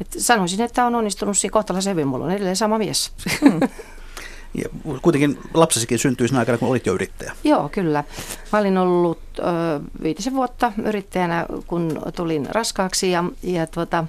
[0.02, 2.08] Et sanoisin, että on onnistunut siinä kohtalaisen hyvin.
[2.08, 3.12] Mulla on edelleen sama mies.
[4.54, 4.70] Ja
[5.02, 7.34] kuitenkin lapsesikin syntyi siinä aikana, kun olit jo yrittäjä.
[7.44, 8.04] Joo, kyllä.
[8.54, 9.44] Mä olin ollut ö,
[10.04, 14.06] viitisen vuotta yrittäjänä, kun tulin raskaaksi ja, ja tuota,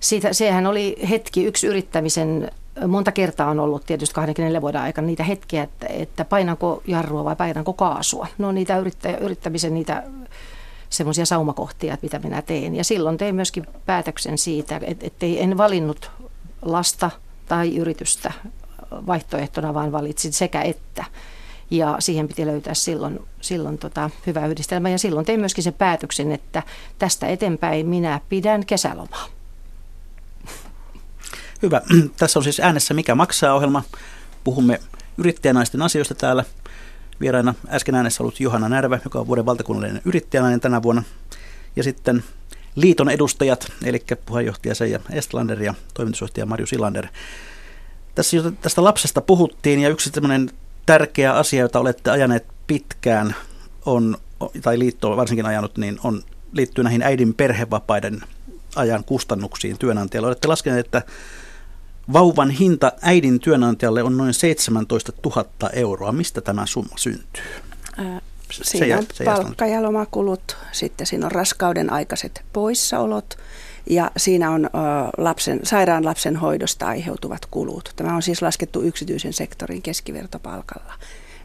[0.00, 2.50] siitä, sehän oli hetki, yksi yrittämisen,
[2.86, 7.36] monta kertaa on ollut tietysti 24 vuoden aikana niitä hetkiä, että, että painanko jarrua vai
[7.36, 8.26] painanko kaasua.
[8.38, 10.02] No niitä yrittäjä, yrittämisen niitä
[10.92, 12.76] semmoisia saumakohtia, mitä minä teen.
[12.76, 16.10] Ja silloin tein myöskin päätöksen siitä, että, että en valinnut
[16.62, 17.10] lasta
[17.48, 18.32] tai yritystä
[18.90, 21.04] vaihtoehtona, vaan valitsin sekä että.
[21.70, 24.88] Ja siihen piti löytää silloin, silloin tota, hyvä yhdistelmä.
[24.88, 26.62] Ja silloin tein myöskin sen päätöksen, että
[26.98, 29.26] tästä eteenpäin minä pidän kesälomaa.
[31.62, 31.80] Hyvä.
[32.16, 33.82] Tässä on siis äänessä Mikä maksaa ohjelma.
[34.44, 34.80] Puhumme
[35.18, 36.44] yrittäjänaisten asioista täällä.
[37.20, 41.02] Vieraina äsken äänessä ollut Johanna Närvä, joka on vuoden valtakunnallinen yrittäjänainen tänä vuonna.
[41.76, 42.24] Ja sitten
[42.76, 47.06] liiton edustajat, eli puheenjohtaja Seija Estlander ja toimitusjohtaja Marju Silander.
[48.14, 50.10] Tässä tästä lapsesta puhuttiin ja yksi
[50.86, 53.34] tärkeä asia, jota olette ajaneet pitkään,
[53.86, 54.16] on,
[54.62, 56.22] tai liitto on varsinkin ajanut, niin on,
[56.52, 58.20] liittyy näihin äidin perhevapaiden
[58.76, 60.28] ajan kustannuksiin työnantajalle.
[60.28, 61.02] Olette laskeneet, että
[62.12, 66.12] vauvan hinta äidin työnantajalle on noin 17 000 euroa.
[66.12, 67.42] Mistä tämä summa syntyy?
[67.96, 73.38] Ää, siinä on se palkka- ja lomakulut, sitten siinä on raskauden aikaiset poissaolot
[73.90, 74.70] ja siinä on
[75.18, 77.92] lapsen, sairaan lapsen hoidosta aiheutuvat kulut.
[77.96, 80.94] Tämä on siis laskettu yksityisen sektorin keskivertopalkalla.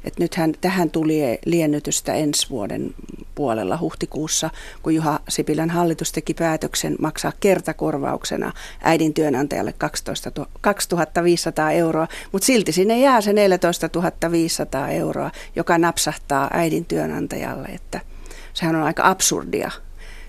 [0.08, 2.96] Et nythän tähän tuli liennytystä ensi vuoden
[3.36, 4.50] puolella huhtikuussa,
[4.84, 12.72] kun Juha Sipilän hallitus teki päätöksen maksaa kertakorvauksena äidin työnantajalle 12 2500 euroa, mutta silti
[12.72, 13.90] sinne jää se 14
[14.32, 18.00] 500 euroa, joka napsahtaa äidin työnantajalle, että
[18.54, 19.72] sehän on aika absurdia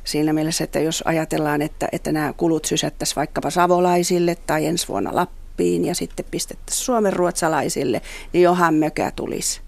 [0.05, 5.11] siinä mielessä, että jos ajatellaan, että, että nämä kulut sysättäisiin vaikkapa savolaisille tai ensi vuonna
[5.14, 9.67] Lappiin ja sitten pistettäisiin suomen ruotsalaisille, niin johan mökä tulisi.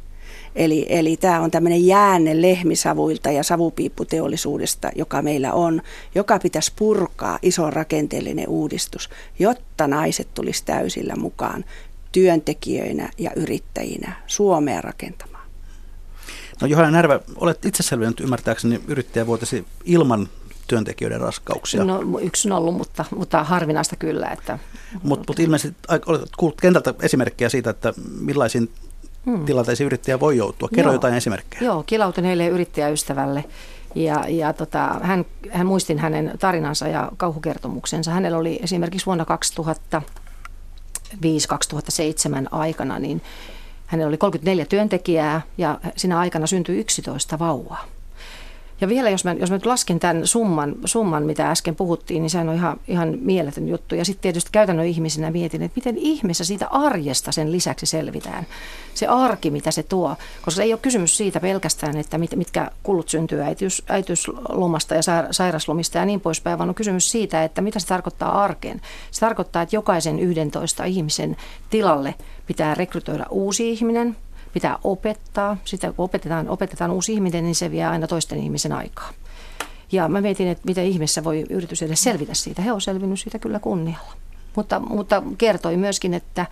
[0.54, 5.82] Eli, eli tämä on tämmöinen jäänne lehmisavuilta ja savupiipputeollisuudesta, joka meillä on,
[6.14, 11.64] joka pitäisi purkaa iso rakenteellinen uudistus, jotta naiset tulisi täysillä mukaan
[12.12, 15.48] työntekijöinä ja yrittäjinä Suomea rakentamaan.
[16.60, 20.28] No Johanna Närvä, olet itse selvinnyt ymmärtääkseni yrittäjävuotesi ilman
[20.66, 21.84] työntekijöiden raskauksia.
[21.84, 24.26] No yksi on ollut, mutta, mutta harvinaista kyllä.
[24.28, 24.58] Että...
[25.02, 28.70] Mutta mut ilmeisesti olet kuullut kentältä esimerkkejä siitä, että millaisiin
[29.26, 29.44] hmm.
[29.44, 30.68] tilanteisiin yrittäjä voi joutua.
[30.74, 30.94] Kerro Joo.
[30.94, 31.62] jotain esimerkkejä.
[31.62, 33.44] Joo, kilautuneelle yrittäjäystävälle.
[33.94, 38.11] Ja, ja tota, hän, hän muistin hänen tarinansa ja kauhukertomuksensa.
[38.11, 39.26] Hänellä oli esimerkiksi vuonna
[39.94, 39.98] 2005-2007
[42.50, 43.22] aikana, niin
[43.87, 47.85] hänellä oli 34 työntekijää ja siinä aikana syntyi 11 vauvaa.
[48.80, 52.30] Ja vielä jos mä, jos mä nyt lasken tämän summan, summan, mitä äsken puhuttiin, niin
[52.30, 53.94] sehän on ihan, ihan mieletön juttu.
[53.94, 58.46] Ja sitten tietysti käytännön ihmisenä mietin, että miten ihmeessä siitä arjesta sen lisäksi selvitään.
[58.94, 60.16] Se arki, mitä se tuo.
[60.42, 65.98] Koska ei ole kysymys siitä pelkästään, että mit, mitkä kulut syntyy äitiys, äitiyslomasta ja sairaslomista
[65.98, 68.80] ja niin poispäin, vaan on kysymys siitä, että mitä se tarkoittaa arkeen.
[69.10, 71.36] Se tarkoittaa, että jokaisen 11 ihmisen
[71.70, 72.14] tilalle
[72.46, 74.16] pitää rekrytoida uusi ihminen–
[74.52, 75.56] pitää opettaa.
[75.64, 79.10] Sitä kun opetetaan, opetetaan uusi ihminen, niin se vie aina toisten ihmisen aikaa.
[79.92, 82.62] Ja mä mietin, että miten ihmeessä voi yritys edes selvitä siitä.
[82.62, 84.12] He on selvinnyt siitä kyllä kunnialla.
[84.56, 86.46] Mutta, mutta kertoi myöskin, että,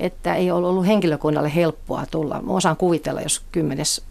[0.00, 2.42] että ei ole ollut henkilökunnalle helppoa tulla.
[2.42, 4.02] Mä osaan kuvitella, jos kymmenes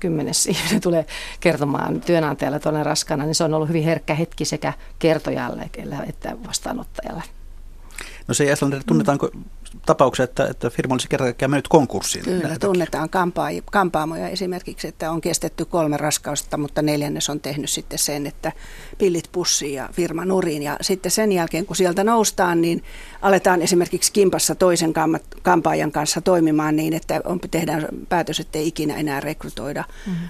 [0.00, 1.06] kymmenes ihminen tulee
[1.40, 5.70] kertomaan työnantajalle tuonne raskana, niin se on ollut hyvin herkkä hetki sekä kertojalle
[6.06, 7.22] että vastaanottajalle.
[8.28, 9.30] No se Eslander, tunnetaanko
[9.86, 12.24] tapauksia, että, että firma olisi kerran mennyt konkurssiin.
[12.24, 13.08] Kyllä, tunnetaan
[13.70, 18.52] kampaamoja esimerkiksi, että on kestetty kolme raskausta, mutta neljännes on tehnyt sitten sen, että
[18.98, 20.62] pillit pussiin ja firma nurin.
[20.62, 22.82] Ja sitten sen jälkeen, kun sieltä noustaan, niin
[23.22, 24.92] aletaan esimerkiksi kimpassa toisen
[25.42, 30.28] kampaajan kanssa toimimaan niin, että on, tehdään päätös, että ei ikinä enää rekrytoida mm-hmm.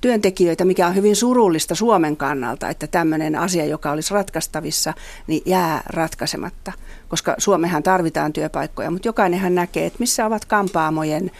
[0.00, 4.94] työntekijöitä, mikä on hyvin surullista Suomen kannalta, että tämmöinen asia, joka olisi ratkaistavissa,
[5.26, 6.72] niin jää ratkaisematta
[7.08, 11.30] koska Suomehan tarvitaan työpaikkoja, mutta jokainenhan näkee, että missä ovat kampaamojen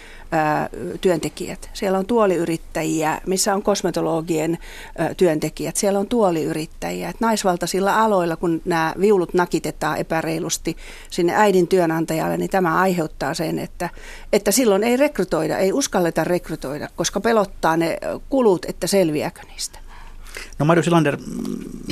[1.00, 1.70] työntekijät.
[1.72, 4.58] Siellä on tuoliyrittäjiä, missä on kosmetologien
[5.16, 7.08] työntekijät, siellä on tuoliyrittäjiä.
[7.08, 10.76] Et naisvaltaisilla aloilla, kun nämä viulut nakitetaan epäreilusti
[11.10, 13.90] sinne äidin työnantajalle, niin tämä aiheuttaa sen, että,
[14.32, 17.98] että silloin ei rekrytoida, ei uskalleta rekrytoida, koska pelottaa ne
[18.28, 19.78] kulut, että selviääkö niistä.
[20.58, 21.18] No Marjo Silander,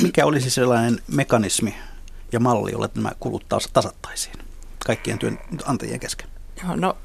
[0.02, 1.74] mikä olisi sellainen mekanismi,
[2.32, 4.34] ja malli, jolla nämä kulut taas tasattaisiin
[4.86, 6.31] kaikkien työnantajien kesken?
[6.74, 6.96] No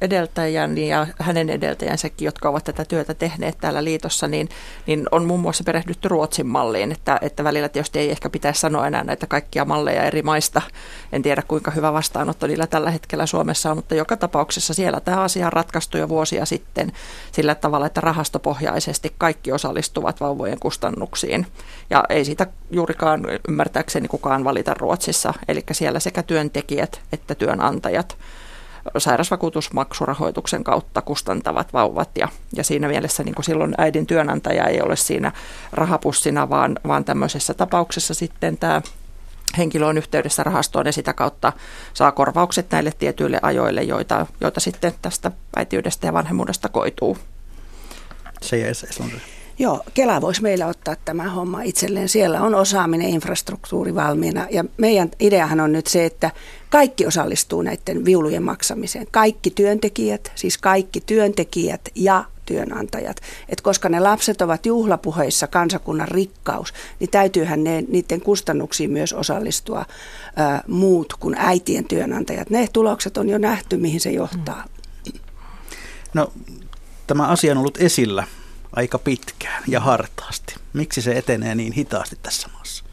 [0.00, 4.48] edeltäjän ja hänen edeltäjänsäkin, jotka ovat tätä työtä tehneet täällä liitossa, niin,
[4.86, 8.86] niin on muun muassa perehdytty Ruotsin malliin, että, että välillä tietysti ei ehkä pitäisi sanoa
[8.86, 10.62] enää näitä kaikkia malleja eri maista.
[11.12, 15.22] En tiedä kuinka hyvä vastaanotto niillä tällä hetkellä Suomessa on, mutta joka tapauksessa siellä tämä
[15.22, 16.92] asia on ratkaistu jo vuosia sitten
[17.32, 21.46] sillä tavalla, että rahastopohjaisesti kaikki osallistuvat vauvojen kustannuksiin.
[21.90, 28.16] Ja ei siitä juurikaan ymmärtääkseni kukaan valita Ruotsissa, eli siellä sekä työntekijät että työnantajat
[28.98, 32.10] sairausvakuutusmaksurahoituksen kautta kustantavat vauvat.
[32.18, 35.32] Ja, ja siinä mielessä niin kuin silloin äidin työnantaja ei ole siinä
[35.72, 38.82] rahapussina, vaan, vaan tämmöisessä tapauksessa sitten tämä
[39.58, 41.52] henkilö on yhteydessä rahastoon ja sitä kautta
[41.94, 47.18] saa korvaukset näille tietyille ajoille, joita, joita sitten tästä äitiydestä ja vanhemmuudesta koituu.
[48.42, 48.72] Se jäi
[49.60, 52.08] Joo, Kela voisi meillä ottaa tämä homma itselleen.
[52.08, 54.46] Siellä on osaaminen, infrastruktuuri valmiina.
[54.50, 56.30] Ja meidän ideahan on nyt se, että
[56.70, 59.06] kaikki osallistuu näiden viulujen maksamiseen.
[59.10, 63.20] Kaikki työntekijät, siis kaikki työntekijät ja työnantajat.
[63.48, 69.84] Et koska ne lapset ovat juhlapuheissa kansakunnan rikkaus, niin täytyyhän ne, niiden kustannuksiin myös osallistua
[70.36, 72.50] ää, muut kuin äitien työnantajat.
[72.50, 74.64] Ne tulokset on jo nähty, mihin se johtaa.
[76.14, 76.32] No,
[77.06, 78.24] tämä asia on ollut esillä
[78.72, 80.54] aika pitkään ja hartaasti.
[80.72, 82.84] Miksi se etenee niin hitaasti tässä maassa?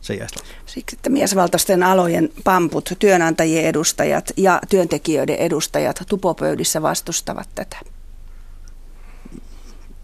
[0.00, 0.18] Se
[0.66, 7.76] Siksi, että miesvaltaisten alojen pamput, työnantajien edustajat ja työntekijöiden edustajat tupopöydissä vastustavat tätä.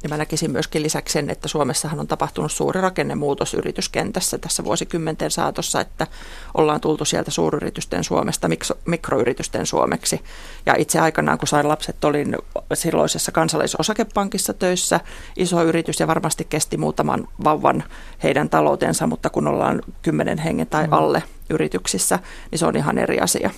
[0.09, 5.31] Ja mä näkisin myöskin lisäksi sen, että Suomessahan on tapahtunut suuri rakennemuutos yrityskentässä tässä vuosikymmenten
[5.31, 6.07] saatossa, että
[6.55, 8.49] ollaan tultu sieltä suuryritysten Suomesta
[8.85, 10.21] mikroyritysten Suomeksi.
[10.67, 12.37] Ja itse aikanaan, kun sain lapset, olin
[12.75, 15.01] silloisessa kansallisosakepankissa töissä,
[15.37, 17.85] iso yritys ja varmasti kesti muutaman vauvan
[18.23, 20.93] heidän taloutensa, mutta kun ollaan kymmenen hengen tai mm.
[20.93, 22.19] alle yrityksissä,
[22.51, 23.51] niin se on ihan eri asia.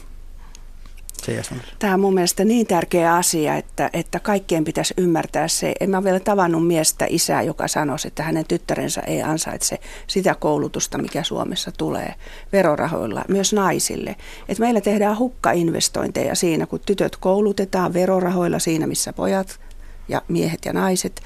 [1.79, 5.73] Tämä on mun mielestä niin tärkeä asia, että, että kaikkien pitäisi ymmärtää se.
[5.81, 10.99] En mä vielä tavannut miestä isää, joka sanoisi, että hänen tyttärensä ei ansaitse sitä koulutusta,
[10.99, 12.15] mikä Suomessa tulee
[12.53, 14.17] verorahoilla, myös naisille.
[14.49, 19.61] Et meillä tehdään hukkainvestointeja siinä, kun tytöt koulutetaan verorahoilla siinä, missä pojat
[20.09, 21.23] ja miehet ja naiset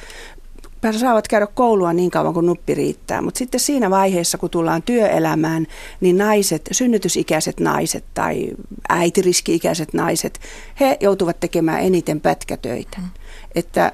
[0.93, 5.67] saavat käydä koulua niin kauan kuin nuppi riittää, mutta sitten siinä vaiheessa, kun tullaan työelämään,
[6.01, 8.51] niin naiset, synnytysikäiset naiset tai
[8.89, 10.41] äitiriski-ikäiset naiset,
[10.81, 12.99] he joutuvat tekemään eniten pätkätöitä.
[12.99, 13.11] Mm
[13.55, 13.93] että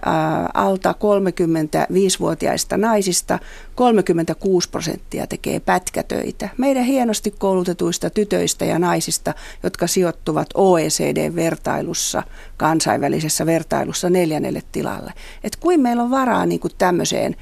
[0.54, 3.38] alta 35-vuotiaista naisista
[3.74, 6.48] 36 prosenttia tekee pätkätöitä.
[6.56, 12.22] Meidän hienosti koulutetuista tytöistä ja naisista, jotka sijoittuvat OECD-vertailussa,
[12.56, 15.12] kansainvälisessä vertailussa neljännelle tilalle.
[15.44, 17.36] Et kuin meillä on varaa niin kuin tämmöiseen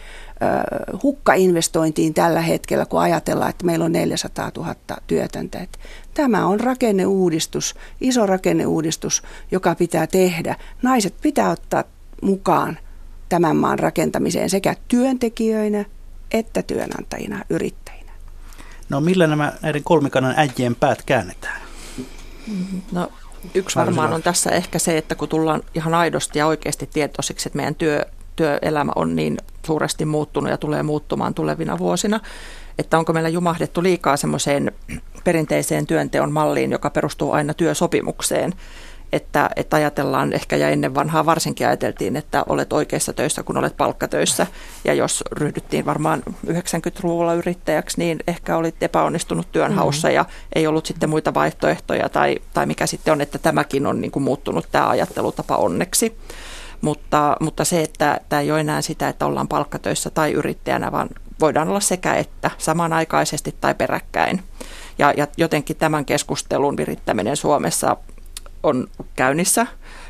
[1.03, 4.75] hukkainvestointiin tällä hetkellä, kun ajatellaan, että meillä on 400 000
[5.07, 5.59] työtöntä.
[5.59, 5.79] Että
[6.15, 10.57] tämä on rakenneuudistus, iso rakenneuudistus, joka pitää tehdä.
[10.83, 11.85] Naiset pitää ottaa
[12.23, 12.79] mukaan
[13.29, 15.85] tämän maan rakentamiseen sekä työntekijöinä
[16.31, 18.13] että työnantajina, yrittäjinä.
[18.89, 21.61] No millä nämä näiden kolmikannan äijien päät käännetään?
[22.93, 23.13] No
[23.55, 27.57] yksi varmaan on tässä ehkä se, että kun tullaan ihan aidosti ja oikeasti tietoisiksi, että
[27.57, 32.21] meidän työ, työelämä on niin suuresti muuttunut ja tulee muuttumaan tulevina vuosina,
[32.79, 34.73] että onko meillä jumahdettu liikaa semmoiseen
[35.25, 38.53] perinteiseen työnteon malliin, joka perustuu aina työsopimukseen
[39.13, 43.77] että, että ajatellaan ehkä ja ennen vanhaa varsinkin ajateltiin, että olet oikeassa töissä, kun olet
[43.77, 44.47] palkkatöissä.
[44.85, 50.17] Ja jos ryhdyttiin varmaan 90-luvulla yrittäjäksi, niin ehkä olit epäonnistunut työnhaussa mm-hmm.
[50.17, 54.11] ja ei ollut sitten muita vaihtoehtoja tai, tai mikä sitten on, että tämäkin on niin
[54.11, 56.19] kuin muuttunut tämä ajattelutapa onneksi.
[56.81, 61.09] Mutta, mutta se, että tämä ei ole enää sitä, että ollaan palkkatöissä tai yrittäjänä, vaan
[61.41, 64.43] voidaan olla sekä että samanaikaisesti tai peräkkäin.
[64.99, 67.97] Ja, ja jotenkin tämän keskustelun virittäminen Suomessa
[68.69, 69.67] on käynnissä,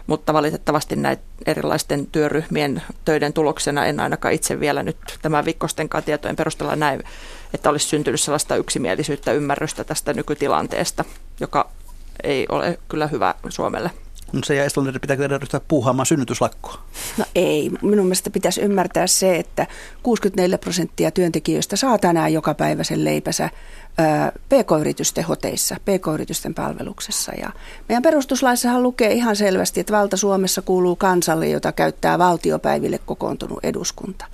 [0.07, 6.37] mutta valitettavasti näitä erilaisten työryhmien töiden tuloksena en ainakaan itse vielä nyt tämän viikkostenkaan tietojen
[6.37, 6.99] perusteella näe,
[7.55, 11.05] että olisi syntynyt sellaista yksimielisyyttä, ymmärrystä tästä nykytilanteesta,
[11.41, 11.71] joka
[12.23, 13.91] ei ole kyllä hyvä Suomelle.
[14.33, 16.79] No se ja Estlanderin pitää ryhtyä puuhaamaan synnytyslakkoa.
[17.19, 17.71] No ei.
[17.83, 19.67] Minun mielestä pitäisi ymmärtää se, että
[20.03, 23.51] 64 prosenttia työntekijöistä saa tänään joka päivä sen leipänsä
[24.49, 27.33] PK-yritysten hoteissa, PK-yritysten palveluksessa.
[27.33, 27.51] Ja
[27.89, 34.25] meidän perustuslaissahan lukee ihan selvästi, että valta Suomessa kuuluu kansalle, jota käyttää valtiopäiville kokoontunut eduskunta.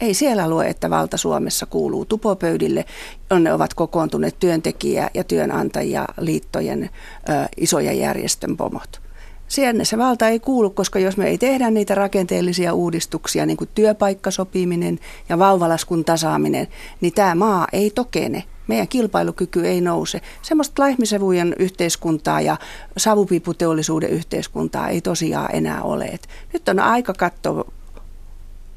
[0.00, 2.84] Ei siellä lue, että valta Suomessa kuuluu tupopöydille,
[3.30, 9.00] jonne ovat kokoontuneet työntekijä- ja työnantajia liittojen ö, isojen järjestön pomot.
[9.48, 13.70] Siellä se valta ei kuulu, koska jos me ei tehdä niitä rakenteellisia uudistuksia, niin kuin
[13.74, 16.66] työpaikkasopiminen ja vauvalaskun tasaaminen,
[17.00, 20.20] niin tämä maa ei tokene meidän kilpailukyky ei nouse.
[20.42, 22.56] Semmoista laihmisevujen yhteiskuntaa ja
[22.96, 26.04] savupiiputeollisuuden yhteiskuntaa ei tosiaan enää ole.
[26.04, 27.64] Et nyt on aika katsoa,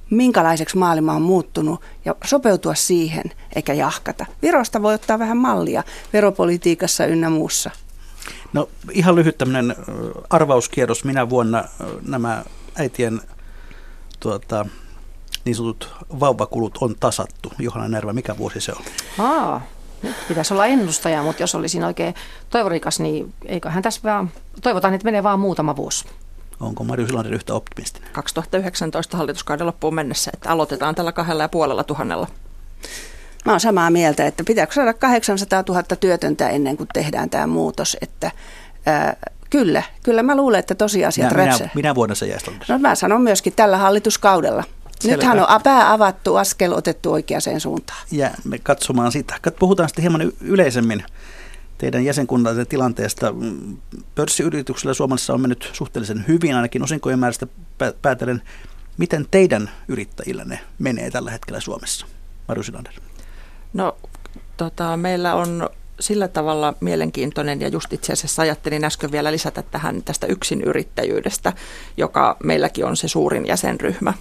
[0.09, 3.23] minkälaiseksi maailma on muuttunut ja sopeutua siihen
[3.55, 4.25] eikä jahkata.
[4.41, 7.71] Virosta voi ottaa vähän mallia veropolitiikassa ynnä muussa.
[8.53, 9.75] No ihan lyhyt tämmöinen
[10.29, 11.03] arvauskierros.
[11.03, 11.63] Minä vuonna
[12.07, 12.43] nämä
[12.75, 13.21] äitien
[14.19, 14.65] tuota,
[15.45, 17.53] niin sanotut vauvakulut on tasattu.
[17.59, 18.83] Johanna Nerva, mikä vuosi se on?
[19.19, 19.61] Aa,
[20.27, 22.15] pitäisi olla ennustaja, mutta jos olisin oikein
[22.49, 26.05] toivorikas, niin eiköhän tässä vaan, toivotaan, että menee vaan muutama vuosi.
[26.59, 28.09] Onko Marju Silander yhtä optimistinen?
[28.11, 32.27] 2019 hallituskauden loppuun mennessä, että aloitetaan tällä kahdella ja puolella tuhannella.
[33.45, 37.97] Mä oon samaa mieltä, että pitääkö saada 800 000 työtöntä ennen kuin tehdään tämä muutos,
[38.01, 38.31] että
[38.85, 39.15] ää,
[39.51, 43.21] Kyllä, kyllä mä luulen, että tosiasiat minä, minä, minä vuonna se jäistä No mä sanon
[43.21, 44.63] myöskin tällä hallituskaudella.
[45.01, 45.15] Selvä.
[45.15, 47.99] Nythän on pää avattu, askel otettu oikeaan suuntaan.
[48.11, 49.35] Ja me katsomaan sitä.
[49.59, 51.03] Puhutaan sitten hieman yleisemmin
[51.77, 53.33] teidän jäsenkunnan tilanteesta.
[54.15, 57.47] Pörssiyrityksillä Suomessa on mennyt suhteellisen hyvin, ainakin osinkojen määrästä
[58.01, 58.41] päätellen.
[58.97, 62.05] Miten teidän yrittäjillänne menee tällä hetkellä Suomessa?
[62.47, 62.93] Marju Silander.
[63.73, 63.97] No
[64.57, 70.03] tota, meillä on sillä tavalla mielenkiintoinen ja just itse asiassa ajattelin äsken vielä lisätä tähän
[70.03, 71.53] tästä yksinyrittäjyydestä,
[71.97, 74.13] joka meilläkin on se suurin jäsenryhmä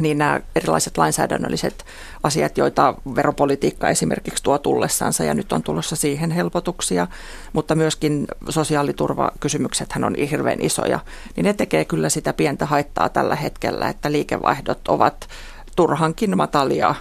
[0.00, 1.84] niin nämä erilaiset lainsäädännölliset
[2.22, 7.06] asiat, joita veropolitiikka esimerkiksi tuo tullessansa ja nyt on tulossa siihen helpotuksia,
[7.52, 11.00] mutta myöskin sosiaaliturvakysymykset on hirveän isoja,
[11.36, 15.28] niin ne tekee kyllä sitä pientä haittaa tällä hetkellä, että liikevaihdot ovat
[15.76, 16.94] turhankin matalia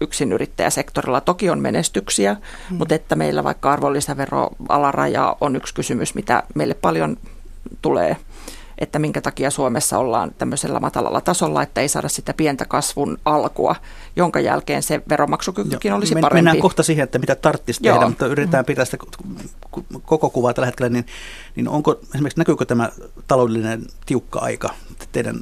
[0.00, 1.20] yksinyrittäjäsektorilla.
[1.20, 2.36] Toki on menestyksiä,
[2.68, 2.78] hmm.
[2.78, 7.16] mutta että meillä vaikka arvonlisäveroalaraja on yksi kysymys, mitä meille paljon
[7.82, 8.16] tulee
[8.78, 13.76] että minkä takia Suomessa ollaan tämmöisellä matalalla tasolla, että ei saada sitä pientä kasvun alkua,
[14.16, 16.36] jonka jälkeen se veromaksukykykin Joo, olisi men, parempi.
[16.36, 18.96] Mennään kohta siihen, että mitä tarvitsisi tehdä, mutta yritetään pitää sitä
[20.04, 21.06] koko kuvaa tällä hetkellä, niin,
[21.56, 22.90] niin onko esimerkiksi näkyykö tämä
[23.26, 24.74] taloudellinen tiukka aika
[25.12, 25.40] teidän,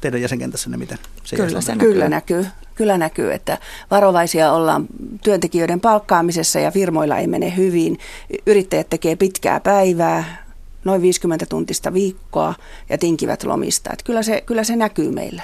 [0.00, 1.92] teidän jäsenkentässänne, miten se Kyllä, se näkyy.
[1.92, 2.46] Kyllä näkyy.
[2.74, 3.58] Kyllä näkyy, että
[3.90, 4.86] varovaisia ollaan
[5.24, 7.98] työntekijöiden palkkaamisessa ja firmoilla ei mene hyvin.
[8.46, 10.49] Yrittäjät tekee pitkää päivää,
[10.84, 12.54] noin 50 tuntista viikkoa
[12.88, 13.90] ja tinkivät lomista.
[13.92, 15.42] Että kyllä, se, kyllä se näkyy meillä.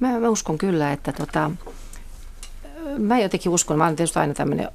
[0.00, 1.50] Mä, mä uskon kyllä, että tota,
[2.98, 4.68] mä jotenkin uskon, mä olen tietysti aina tämmöinen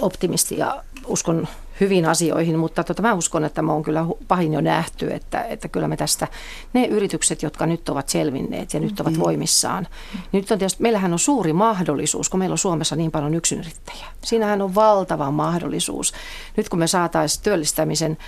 [0.00, 1.48] optimisti ja uskon
[1.80, 5.68] hyvin asioihin, mutta tota, mä uskon, että me on kyllä pahin jo nähty, että, että
[5.68, 6.28] kyllä me tästä,
[6.72, 9.24] ne yritykset, jotka nyt ovat selvinneet ja nyt ovat mm-hmm.
[9.24, 13.34] voimissaan, niin nyt on tietysti, meillähän on suuri mahdollisuus, kun meillä on Suomessa niin paljon
[13.34, 14.06] yksinyrittäjiä.
[14.24, 16.12] Siinähän on valtava mahdollisuus.
[16.56, 18.18] Nyt kun me saataisiin työllistämisen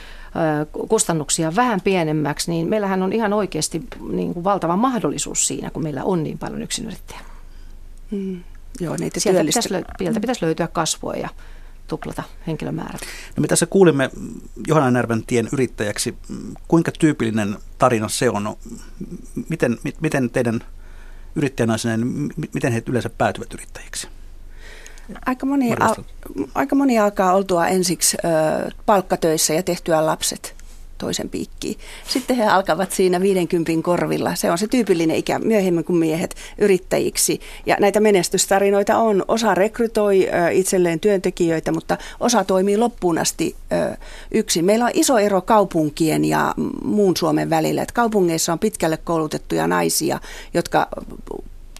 [0.88, 6.04] kustannuksia vähän pienemmäksi, niin meillähän on ihan oikeasti niin kuin valtava mahdollisuus siinä, kun meillä
[6.04, 7.20] on niin paljon yksinyrittäjiä.
[8.10, 8.40] Mm.
[8.80, 11.28] Joo, niitä Sieltä pitäisi, lö- pitäisi löytyä kasvua ja
[11.86, 13.00] tuplata henkilömäärät.
[13.36, 14.10] No me tässä kuulimme
[14.66, 16.14] Johanna Närven tien yrittäjäksi.
[16.68, 18.56] Kuinka tyypillinen tarina se on?
[19.48, 20.60] Miten, miten teidän
[21.34, 22.06] yrittäjänaisena,
[22.54, 24.08] miten he yleensä päätyvät yrittäjiksi?
[25.26, 25.94] Aika moni, al,
[26.54, 30.56] aika moni alkaa oltua ensiksi ö, palkkatöissä ja tehtyä lapset
[30.98, 31.78] toisen piikkiin.
[32.08, 34.34] Sitten he alkavat siinä 50 korvilla.
[34.34, 37.40] Se on se tyypillinen ikä myöhemmin kuin miehet yrittäjiksi.
[37.66, 39.24] Ja näitä menestystarinoita on.
[39.28, 43.56] Osa rekrytoi itselleen työntekijöitä, mutta osa toimii loppuun asti
[44.30, 44.64] yksin.
[44.64, 47.82] Meillä on iso ero kaupunkien ja muun Suomen välillä.
[47.82, 50.20] Että kaupungeissa on pitkälle koulutettuja naisia,
[50.54, 50.88] jotka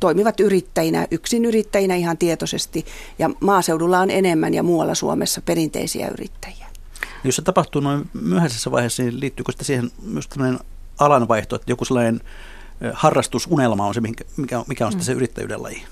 [0.01, 2.87] toimivat yrittäjinä, yksin yrittäjinä ihan tietoisesti,
[3.19, 6.67] ja maaseudulla on enemmän ja muualla Suomessa perinteisiä yrittäjiä.
[7.25, 10.59] Jos se tapahtuu noin myöhäisessä vaiheessa, niin liittyykö sitä siihen myös tämmöinen
[10.99, 12.21] alanvaihto, että joku sellainen
[12.93, 15.01] harrastusunelma on se, mikä on, mikä on mm.
[15.01, 15.85] se yrittäjyyden laji?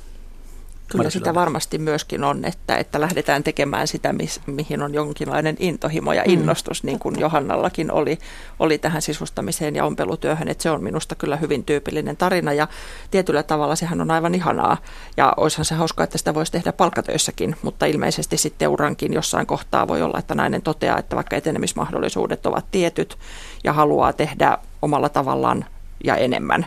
[0.89, 6.13] Kyllä sitä varmasti myöskin on, että, että lähdetään tekemään sitä, mis, mihin on jonkinlainen intohimo
[6.13, 6.33] ja mm.
[6.33, 6.87] innostus, mm.
[6.87, 8.19] niin kuin Johannallakin oli,
[8.59, 10.49] oli tähän sisustamiseen ja ompelutyöhön.
[10.49, 12.69] Että se on minusta kyllä hyvin tyypillinen tarina ja
[13.11, 14.77] tietyllä tavalla sehän on aivan ihanaa.
[15.17, 19.89] Ja olisihan se hauskaa, että sitä voisi tehdä palkkatöissäkin, mutta ilmeisesti sitten urankin jossain kohtaa
[19.89, 23.19] voi olla, että nainen toteaa, että vaikka etenemismahdollisuudet ovat tietyt
[23.65, 25.65] ja haluaa tehdä omalla tavallaan
[26.05, 26.67] ja enemmän,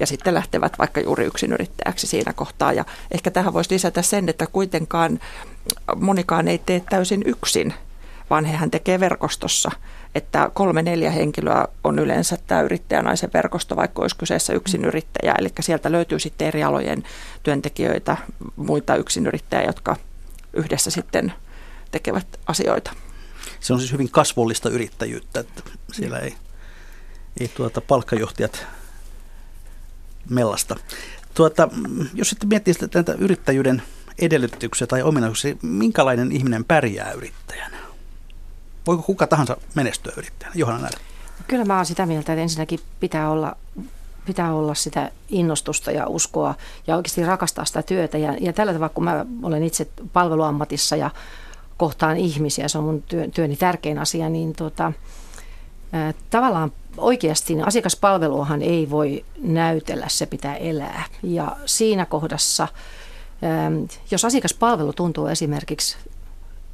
[0.00, 2.72] ja sitten lähtevät vaikka juuri yksin yrittäjäksi siinä kohtaa.
[2.72, 5.20] Ja ehkä tähän voisi lisätä sen, että kuitenkaan
[5.96, 7.74] monikaan ei tee täysin yksin,
[8.30, 9.70] vaan hehän tekee verkostossa.
[10.14, 14.52] Että kolme neljä henkilöä on yleensä tämä yrittäjänaisen verkosto, vaikka olisi kyseessä
[14.86, 15.34] yrittäjä.
[15.38, 17.02] Eli sieltä löytyy sitten eri alojen
[17.42, 18.16] työntekijöitä,
[18.56, 18.94] muita
[19.26, 19.96] yrittäjä, jotka
[20.52, 21.32] yhdessä sitten
[21.90, 22.92] tekevät asioita.
[23.60, 26.34] Se on siis hyvin kasvollista yrittäjyyttä, että siellä ei,
[27.40, 28.66] ei tuota palkkajohtajat
[30.30, 30.76] mellasta.
[31.34, 31.68] Tuota,
[32.14, 33.82] jos sitten miettii sitä tätä yrittäjyyden
[34.18, 37.76] edellytyksiä tai ominaisuuksia, minkälainen ihminen pärjää yrittäjänä?
[38.86, 40.54] Voiko kuka tahansa menestyä yrittäjänä?
[40.58, 40.94] Johanna näin.
[41.46, 43.56] Kyllä mä oon sitä mieltä, että ensinnäkin pitää olla,
[44.26, 46.54] pitää olla sitä innostusta ja uskoa
[46.86, 48.18] ja oikeasti rakastaa sitä työtä.
[48.18, 51.10] Ja, ja tällä tavalla, kun mä olen itse palveluammatissa ja
[51.76, 54.92] kohtaan ihmisiä, se on mun työ, työni tärkein asia, niin tota,
[56.30, 61.04] tavallaan oikeasti niin asiakaspalveluahan ei voi näytellä, se pitää elää.
[61.22, 62.68] Ja siinä kohdassa,
[64.10, 65.96] jos asiakaspalvelu tuntuu esimerkiksi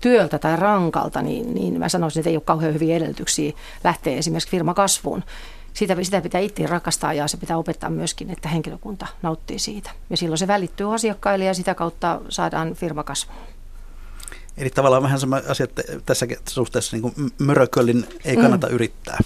[0.00, 3.52] työltä tai rankalta, niin, niin mä sanoisin, että ei ole kauhean hyviä edellytyksiä
[3.84, 5.24] lähteä esimerkiksi firmakasvuun.
[5.74, 9.90] Sitä, sitä pitää itse rakastaa ja se pitää opettaa myöskin, että henkilökunta nauttii siitä.
[10.10, 13.38] Ja silloin se välittyy asiakkaille ja sitä kautta saadaan firma kasvuun.
[14.56, 18.74] Eli tavallaan vähän sama asia, että tässä suhteessa niin kuin mörököllin ei kannata mm.
[18.74, 19.18] yrittää.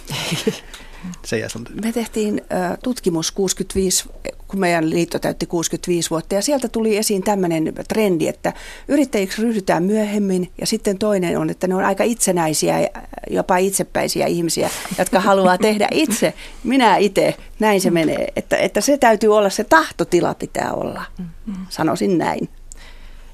[1.25, 1.47] Se
[1.85, 2.43] Me tehtiin
[2.83, 4.09] tutkimus 65,
[4.49, 8.53] kun meidän liitto täytti 65 vuotta, ja sieltä tuli esiin tämmöinen trendi, että
[8.89, 12.89] yrittäjiksi ryhdytään myöhemmin, ja sitten toinen on, että ne on aika itsenäisiä,
[13.31, 16.35] jopa itsepäisiä ihmisiä, jotka haluaa tehdä itse.
[16.65, 18.33] Minä itse, näin se menee.
[18.37, 21.67] Että, että se täytyy olla, se tahtotila pitää olla, mm-hmm.
[21.69, 22.49] sanoisin näin.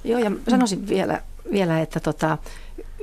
[0.05, 1.21] Joo, ja sanoisin vielä,
[1.53, 2.39] vielä että tota,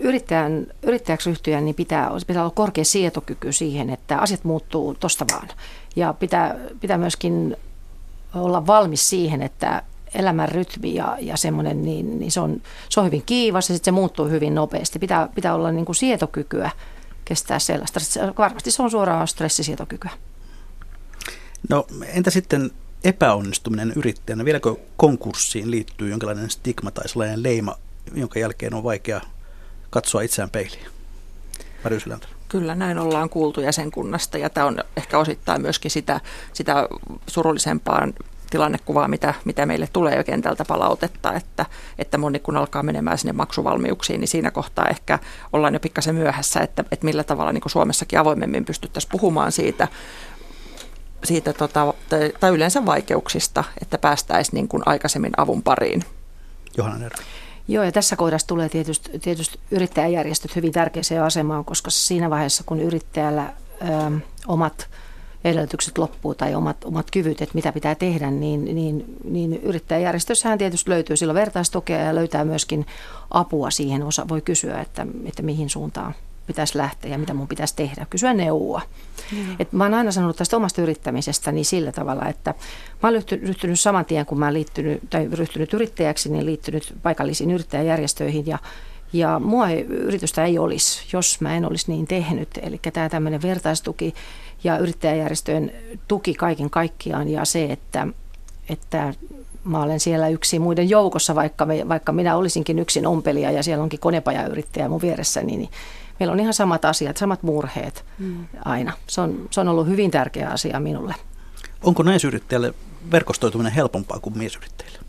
[0.02, 5.48] yrittäjän, yrittäjäksi ryhtyä, niin pitää, pitää olla korkea sietokyky siihen, että asiat muuttuu tuosta vaan.
[5.96, 7.58] Ja pitää, pitää myöskin
[8.36, 9.84] olla valmis siihen, että
[10.14, 13.94] elämän rytmi ja, ja semmoinen, niin, niin se, on, se on hyvin kiivas ja sitten
[13.94, 15.00] se muuttuu hyvin nopeasti.
[15.00, 16.72] Pitää, pitää olla niin kuin sietokykyä
[17.26, 18.00] kestää sellaista.
[18.38, 20.12] Varmasti se on suoraan stressisietokykyä.
[21.70, 22.72] No entä sitten
[23.04, 24.46] epäonnistuminen yrittäjänä?
[24.46, 27.76] Vieläkö konkurssiin liittyy jonkinlainen stigma tai sellainen leima,
[28.14, 29.22] jonka jälkeen on vaikea
[29.90, 30.86] katsoa itseään peiliin.
[32.50, 36.22] Kyllä, näin ollaan kuultu jäsenkunnasta ja tämä on ehkä osittain myöskin sitä,
[36.54, 36.88] sitä
[37.28, 38.08] surullisempaa
[38.50, 41.66] tilannekuvaa, mitä, mitä meille tulee jo kentältä palautetta, että,
[41.98, 45.20] että moni kun alkaa menemään sinne maksuvalmiuksiin, niin siinä kohtaa ehkä
[45.54, 49.88] ollaan jo pikkasen myöhässä, että, että millä tavalla niin kuin Suomessakin avoimemmin pystyttäisiin puhumaan siitä,
[51.24, 56.04] siitä tota, tai, tai yleensä vaikeuksista, että päästäisiin niin kuin aikaisemmin avun pariin.
[56.78, 57.24] Johanna Nerva.
[57.70, 62.80] Joo, ja tässä kohdassa tulee tietysti, tietysti yrittäjäjärjestöt hyvin tärkeäseen asemaan, koska siinä vaiheessa, kun
[62.80, 64.88] yrittäjällä ö, omat
[65.44, 70.90] edellytykset loppuu tai omat, omat kyvyt, että mitä pitää tehdä, niin, niin, niin yrittäjäjärjestössähän tietysti
[70.90, 72.86] löytyy silloin vertaistukea ja löytää myöskin
[73.32, 74.04] apua siihen.
[74.04, 76.16] Osa voi kysyä, että, että mihin suuntaan
[76.50, 78.82] pitäisi lähteä ja mitä mun pitäisi tehdä, kysyä neuvoa.
[79.32, 79.56] Mm.
[79.60, 82.54] Et mä oon aina sanonut tästä omasta yrittämisestä niin sillä tavalla, että
[83.04, 87.52] mä oon ryhtynyt saman tien, kun mä oon liittynyt, tai ryhtynyt yrittäjäksi, niin liittynyt paikallisiin
[87.52, 88.60] yrittäjäjärjestöihin ja
[89.14, 92.50] ja mua ei, yritystä ei olisi, jos mä en olisi niin tehnyt.
[92.62, 94.14] Eli tämä tämmöinen vertaistuki
[94.64, 95.72] ja yrittäjäjärjestöjen
[96.08, 98.08] tuki kaiken kaikkiaan ja se, että,
[98.70, 99.14] että
[99.64, 103.84] mä olen siellä yksi muiden joukossa, vaikka, me, vaikka minä olisinkin yksin ompelija ja siellä
[103.84, 105.70] onkin konepajayrittäjä mun vieressä, niin
[106.20, 108.46] meillä on ihan samat asiat, samat murheet mm.
[108.66, 108.94] aina.
[109.08, 111.16] Se on, se on ollut hyvin tärkeä asia minulle.
[111.84, 112.74] Onko naisyrittäjälle
[113.12, 115.00] verkostoituminen helpompaa kuin miesyrittäjille?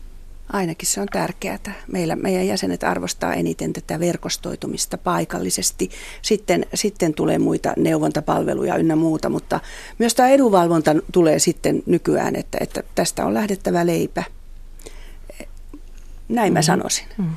[0.53, 1.59] Ainakin se on tärkeää.
[1.91, 5.89] Meillä, meidän jäsenet arvostaa eniten tätä verkostoitumista paikallisesti.
[6.21, 9.59] Sitten, sitten tulee muita neuvontapalveluja ynnä muuta, mutta
[9.99, 14.23] myös tämä edunvalvonta tulee sitten nykyään, että, että tästä on lähdettävä leipä.
[16.29, 16.65] Näin mä mm-hmm.
[16.65, 17.05] sanoisin.
[17.17, 17.29] Mm.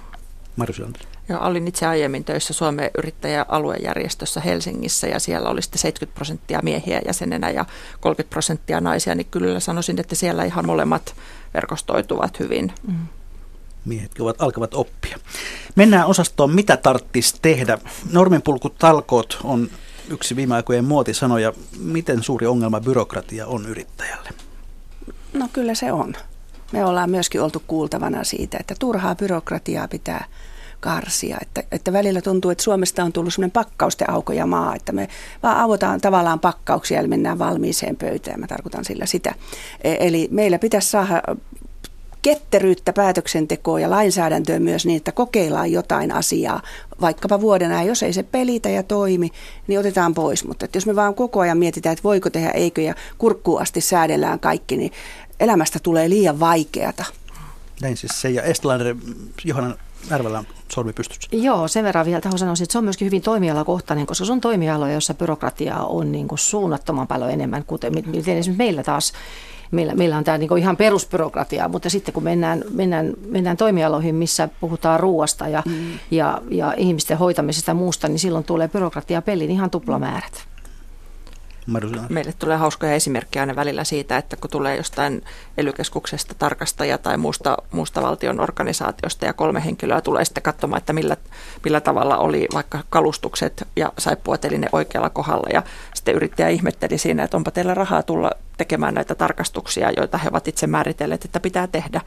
[0.56, 0.82] Marjus
[1.28, 7.00] ja olin itse aiemmin töissä Suomen yrittäjäaluejärjestössä Helsingissä ja siellä oli sitten 70 prosenttia miehiä
[7.06, 7.64] jäsenenä ja
[8.00, 11.14] 30 prosenttia naisia, niin kyllä sanoisin, että siellä ihan molemmat
[11.54, 12.72] verkostoituvat hyvin.
[12.88, 13.06] Mm.
[13.84, 15.18] Miehetkin ovat, alkavat oppia.
[15.74, 17.78] Mennään osastoon, mitä tarvitsisi tehdä.
[18.12, 19.68] Norminpulkutalkoot on
[20.08, 21.52] yksi viime aikojen muotisanoja.
[21.78, 24.30] Miten suuri ongelma byrokratia on yrittäjälle?
[25.32, 26.14] No kyllä se on
[26.72, 30.24] Me ollaan myöskin oltu kuultavana siitä, että turhaa byrokratiaa pitää
[30.84, 31.36] karsia.
[31.42, 35.08] Että, että välillä tuntuu, että Suomesta on tullut sellainen pakkausten aukoja maa, että me
[35.42, 38.40] vaan avotaan tavallaan pakkauksia ja mennään valmiiseen pöytään.
[38.40, 39.34] Mä tarkoitan sillä sitä.
[39.84, 41.22] E, eli meillä pitäisi saada
[42.22, 46.62] ketteryyttä päätöksentekoa ja lainsäädäntöä myös niin, että kokeillaan jotain asiaa,
[47.00, 47.86] vaikkapa vuoden ajan.
[47.86, 49.30] Jos ei se pelitä ja toimi,
[49.66, 50.44] niin otetaan pois.
[50.44, 53.80] Mutta että jos me vaan koko ajan mietitään, että voiko tehdä, eikö ja kurkkuun asti
[53.80, 54.92] säädellään kaikki, niin
[55.40, 57.04] elämästä tulee liian vaikeata.
[57.82, 58.30] Näin siis se.
[58.30, 58.96] Ja Estlander,
[59.44, 59.76] Johanna
[60.10, 61.28] Närvällä on sormi pystyssä.
[61.32, 64.40] Joo, sen verran vielä tähän sanoisin, että se on myöskin hyvin toimialakohtainen, koska se on
[64.40, 69.12] toimialoja, jossa byrokratiaa on niin kuin suunnattoman paljon enemmän, kuten miten esimerkiksi meillä taas
[69.70, 74.48] meillä, meillä on tämä niin ihan perusbyrokratia, mutta sitten kun mennään, mennään, mennään toimialoihin, missä
[74.60, 75.98] puhutaan ruoasta ja, mm.
[76.10, 80.53] ja, ja ihmisten hoitamisesta ja muusta, niin silloin tulee byrokratia peliin ihan tuplamäärät.
[82.08, 85.22] Meille tulee hauskoja esimerkkejä aina välillä siitä, että kun tulee jostain
[85.58, 91.16] elykeskuksesta tarkastaja tai muusta, muusta valtion organisaatiosta ja kolme henkilöä tulee sitten katsomaan, että millä,
[91.64, 95.48] millä tavalla oli vaikka kalustukset ja saippuateli ne oikealla kohdalla.
[95.52, 95.62] Ja
[95.94, 100.48] sitten yrittäjä ihmetteli siinä, että onpa teillä rahaa tulla tekemään näitä tarkastuksia, joita he ovat
[100.48, 102.00] itse määritelleet, että pitää tehdä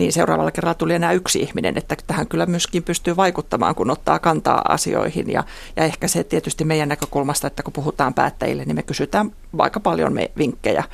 [0.00, 4.18] niin seuraavalla kerralla tuli enää yksi ihminen, että tähän kyllä myöskin pystyy vaikuttamaan, kun ottaa
[4.18, 5.32] kantaa asioihin.
[5.32, 5.44] Ja,
[5.76, 10.12] ja ehkä se tietysti meidän näkökulmasta, että kun puhutaan päättäjille, niin me kysytään aika paljon
[10.12, 10.84] me vinkkejä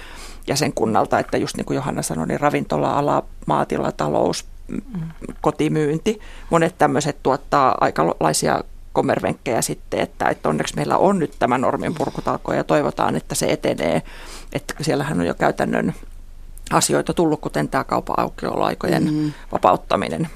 [0.46, 4.44] jäsenkunnalta, että just niin kuin Johanna sanoi, niin ravintola-ala, maatilatalous,
[5.40, 11.94] kotimyynti, monet tämmöiset tuottaa aikalaisia kommervenkkejä sitten, että, että onneksi meillä on nyt tämä normin
[11.94, 14.02] purkutalko ja toivotaan, että se etenee.
[14.52, 15.94] Että siellähän on jo käytännön
[16.70, 19.32] asioita tullut, kuten tämä kaupan aukioloaikojen mm.
[19.52, 20.28] vapauttaminen.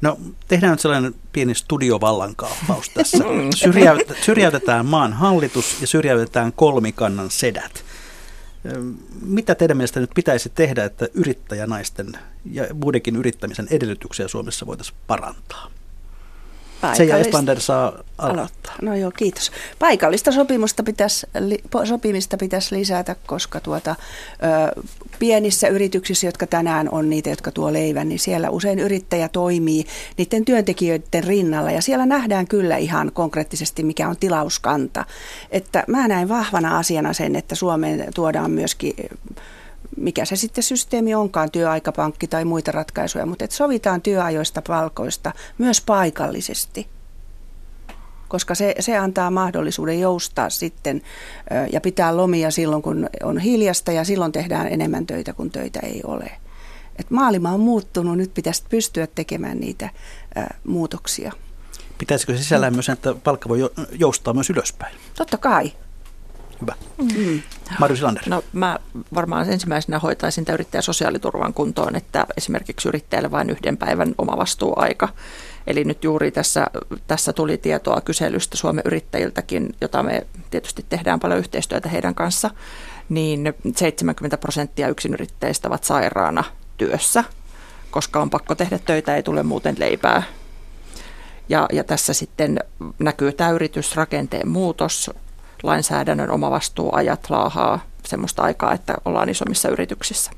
[0.00, 3.24] No tehdään nyt sellainen pieni studiovallankaappaus tässä.
[3.56, 7.84] Syrjäyt, syrjäytetään maan hallitus ja syrjäytetään kolmikannan sedät.
[9.22, 12.12] Mitä teidän mielestä nyt pitäisi tehdä, että yrittäjänaisten
[12.50, 15.70] ja muidenkin yrittämisen edellytyksiä Suomessa voitaisiin parantaa?
[16.94, 18.74] Seija Espander saa aloittaa.
[18.82, 19.52] No joo, kiitos.
[19.78, 21.26] Paikallista sopimusta pitäisi,
[21.84, 23.96] sopimista pitäisi lisätä, koska tuota,
[24.76, 24.82] ö,
[25.18, 29.86] pienissä yrityksissä, jotka tänään on niitä, jotka tuo leivän, niin siellä usein yrittäjä toimii
[30.18, 35.04] niiden työntekijöiden rinnalla ja siellä nähdään kyllä ihan konkreettisesti, mikä on tilauskanta.
[35.50, 38.94] Että mä näen vahvana asiana sen, että Suomeen tuodaan myöskin
[39.96, 45.80] mikä se sitten systeemi onkaan, työaikapankki tai muita ratkaisuja, mutta että sovitaan työajoista, palkoista myös
[45.80, 46.88] paikallisesti
[48.32, 51.02] koska se, se antaa mahdollisuuden joustaa sitten
[51.72, 56.00] ja pitää lomia silloin, kun on hiljasta ja silloin tehdään enemmän töitä, kun töitä ei
[56.04, 56.30] ole.
[56.96, 59.90] Et maailma on muuttunut, nyt pitäisi pystyä tekemään niitä
[60.64, 61.32] muutoksia.
[61.98, 64.96] Pitäisikö sisällään myös, että palkka voi joustaa myös ylöspäin?
[65.16, 65.72] Totta kai.
[66.62, 66.74] Hyvä.
[66.98, 67.42] Mm.
[67.78, 68.22] Marju Silander.
[68.26, 68.78] No mä
[69.14, 75.08] varmaan ensimmäisenä hoitaisin tämän yrittäjän sosiaaliturvan kuntoon, että esimerkiksi yrittäjälle vain yhden päivän oma vastuuaika.
[75.66, 76.66] Eli nyt juuri tässä,
[77.06, 82.50] tässä tuli tietoa kyselystä Suomen yrittäjiltäkin, jota me tietysti tehdään paljon yhteistyötä heidän kanssa,
[83.08, 86.44] niin 70 prosenttia yksinyrittäjistä ovat sairaana
[86.76, 87.24] työssä,
[87.90, 90.22] koska on pakko tehdä töitä, ei tule muuten leipää.
[91.48, 92.58] Ja, ja tässä sitten
[92.98, 95.10] näkyy tämä yritysrakenteen muutos,
[95.62, 100.30] lainsäädännön omavastuuajat laahaa semmoista aikaa, että ollaan isommissa yrityksissä.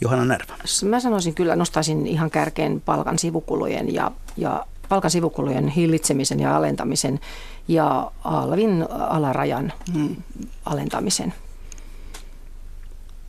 [0.00, 0.54] Johanna Närvä.
[0.84, 7.20] Mä sanoisin kyllä, nostaisin ihan kärkeen palkan sivukulujen ja, ja palkan sivukulujen hillitsemisen ja alentamisen
[7.68, 10.16] ja alvin alarajan hmm.
[10.64, 11.34] alentamisen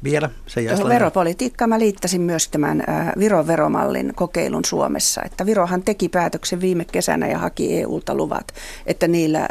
[0.03, 2.83] vielä se Tuohon veropolitiikkaan mä liittäisin myös tämän
[3.19, 5.21] Viron veromallin kokeilun Suomessa.
[5.25, 8.51] Että Virohan teki päätöksen viime kesänä ja haki EUlta luvat,
[8.85, 9.47] että niillä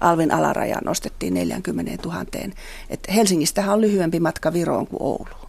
[0.00, 2.24] alvin alaraja nostettiin 40 000.
[2.90, 5.41] Että Helsingistähän on lyhyempi matka Viroon kuin Ouluun.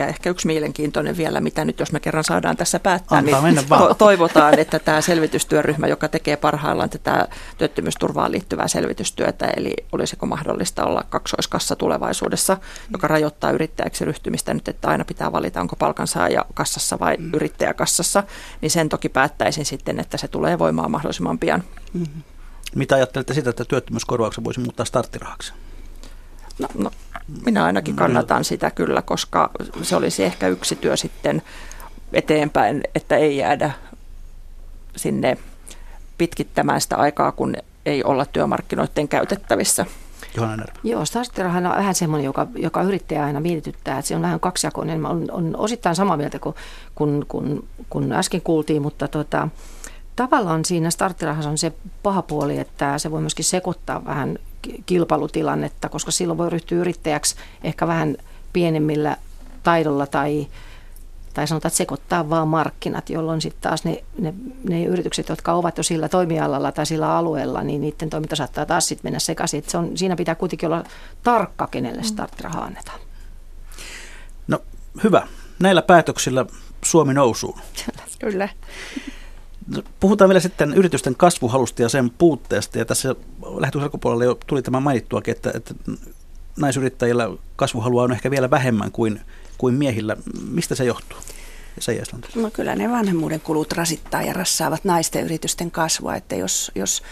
[0.00, 3.66] Ja ehkä yksi mielenkiintoinen vielä, mitä nyt jos me kerran saadaan tässä päättää, Antaa niin
[3.68, 7.28] to- toivotaan, että tämä selvitystyöryhmä, joka tekee parhaillaan tätä
[7.58, 12.56] työttömyysturvaan liittyvää selvitystyötä, eli olisiko mahdollista olla kaksoiskassa tulevaisuudessa,
[12.92, 17.30] joka rajoittaa yrittäjäksi ryhtymistä nyt, että aina pitää valita, onko palkansaaja kassassa vai mm.
[17.34, 18.22] yrittäjäkassassa,
[18.60, 21.64] niin sen toki päättäisin sitten, että se tulee voimaan mahdollisimman pian.
[21.92, 22.22] Mm-hmm.
[22.74, 25.52] Mitä ajattelette sitä, että työttömyyskorvauksen voisi muuttaa starttirahaksi?
[26.58, 26.90] No, no,
[27.44, 29.50] minä ainakin kannatan sitä kyllä, koska
[29.82, 31.42] se olisi ehkä yksi työ sitten
[32.12, 33.72] eteenpäin, että ei jäädä
[34.96, 35.38] sinne
[36.18, 37.56] pitkittämään sitä aikaa, kun
[37.86, 39.86] ei olla työmarkkinoiden käytettävissä.
[40.84, 45.06] Joo, starttirahan on vähän semmoinen, joka, joka yrittäjä aina mietityttää, että se on vähän kaksijakoinen.
[45.06, 46.54] On, on osittain samaa mieltä kuin
[46.94, 49.48] kun, kun, kun äsken kuultiin, mutta tota,
[50.16, 54.38] tavallaan siinä starttirahassa on se paha puoli, että se voi myöskin sekoittaa vähän
[54.86, 57.34] kilpailutilannetta, koska silloin voi ryhtyä yrittäjäksi
[57.64, 58.16] ehkä vähän
[58.52, 59.16] pienemmillä
[59.62, 60.46] taidolla tai,
[61.34, 64.34] tai sanotaan, että sekoittaa vaan markkinat, jolloin sitten taas ne, ne,
[64.68, 68.88] ne yritykset, jotka ovat jo sillä toimialalla tai sillä alueella, niin niiden toiminta saattaa taas
[68.88, 69.58] sitten mennä sekaisin.
[69.58, 70.84] Että se on, siinä pitää kuitenkin olla
[71.22, 73.00] tarkka, kenelle starttirahaa annetaan.
[74.48, 74.62] No
[75.04, 75.26] hyvä.
[75.58, 76.46] Näillä päätöksillä
[76.84, 77.60] Suomi nousuun.
[78.18, 78.48] Kyllä.
[80.00, 82.78] Puhutaan vielä sitten yritysten kasvuhalusta ja sen puutteesta.
[82.78, 83.14] Ja tässä
[83.56, 85.74] lähetyksen alkupuolella jo tuli tämä mainittuakin, että, että
[86.56, 89.20] naisyrittäjillä kasvuhalua on ehkä vielä vähemmän kuin,
[89.58, 90.16] kuin miehillä.
[90.50, 91.18] Mistä se johtuu?
[92.42, 97.02] No kyllä ne vanhemmuuden kulut rasittaa ja rassaavat naisten yritysten kasvua, että jos, jos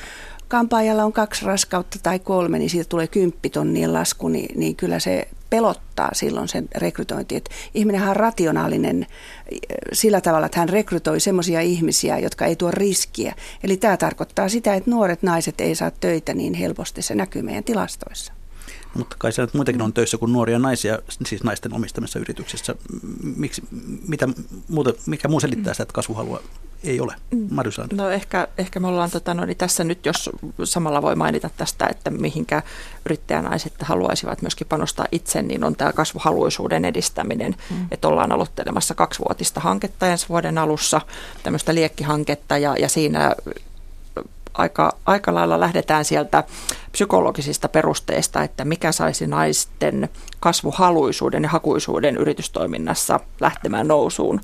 [0.49, 5.29] kampaajalla on kaksi raskautta tai kolme, niin siitä tulee kymppitonnien lasku, niin, niin kyllä se
[5.51, 7.37] pelottaa silloin sen rekrytointi.
[7.37, 9.07] Että ihminenhän on rationaalinen
[9.93, 13.35] sillä tavalla, että hän rekrytoi semmoisia ihmisiä, jotka ei tuo riskiä.
[13.65, 17.03] Eli tämä tarkoittaa sitä, että nuoret naiset ei saa töitä niin helposti.
[17.03, 18.33] Se näkyy meidän tilastoissa.
[18.95, 22.75] Mutta kai siellä muitakin on töissä kuin nuoria naisia, siis naisten omistamissa yrityksissä.
[23.37, 23.63] Miksi,
[24.09, 24.29] mitä
[24.69, 26.43] muuta, mikä muu selittää sitä, että kasvuhalua
[26.85, 27.14] ei ole?
[27.31, 27.47] Mm.
[27.97, 30.31] No ehkä, ehkä me ollaan tota, no, niin tässä nyt, jos
[30.64, 32.62] samalla voi mainita tästä, että mihinkä
[33.05, 37.57] yrittäjänaiset haluaisivat myöskin panostaa itse, niin on tämä kasvuhaluisuuden edistäminen.
[37.70, 37.87] Mm.
[37.91, 41.01] Että ollaan aloittelemassa kaksivuotista hanketta ensi vuoden alussa,
[41.43, 43.35] tämmöistä liekkihanketta ja, ja siinä
[44.55, 46.45] aika, aika lailla lähdetään sieltä
[46.93, 50.09] psykologisista perusteista, että mikä saisi naisten
[50.41, 54.41] kasvuhaluisuuden ja hakuisuuden yritystoiminnassa lähtemään nousuun.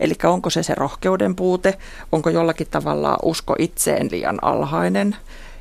[0.00, 1.78] Eli onko se se rohkeuden puute,
[2.12, 5.16] onko jollakin tavalla usko itseen liian alhainen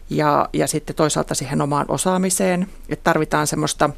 [0.10, 3.90] ja, ja sitten toisaalta siihen omaan osaamiseen, että tarvitaan semmoista,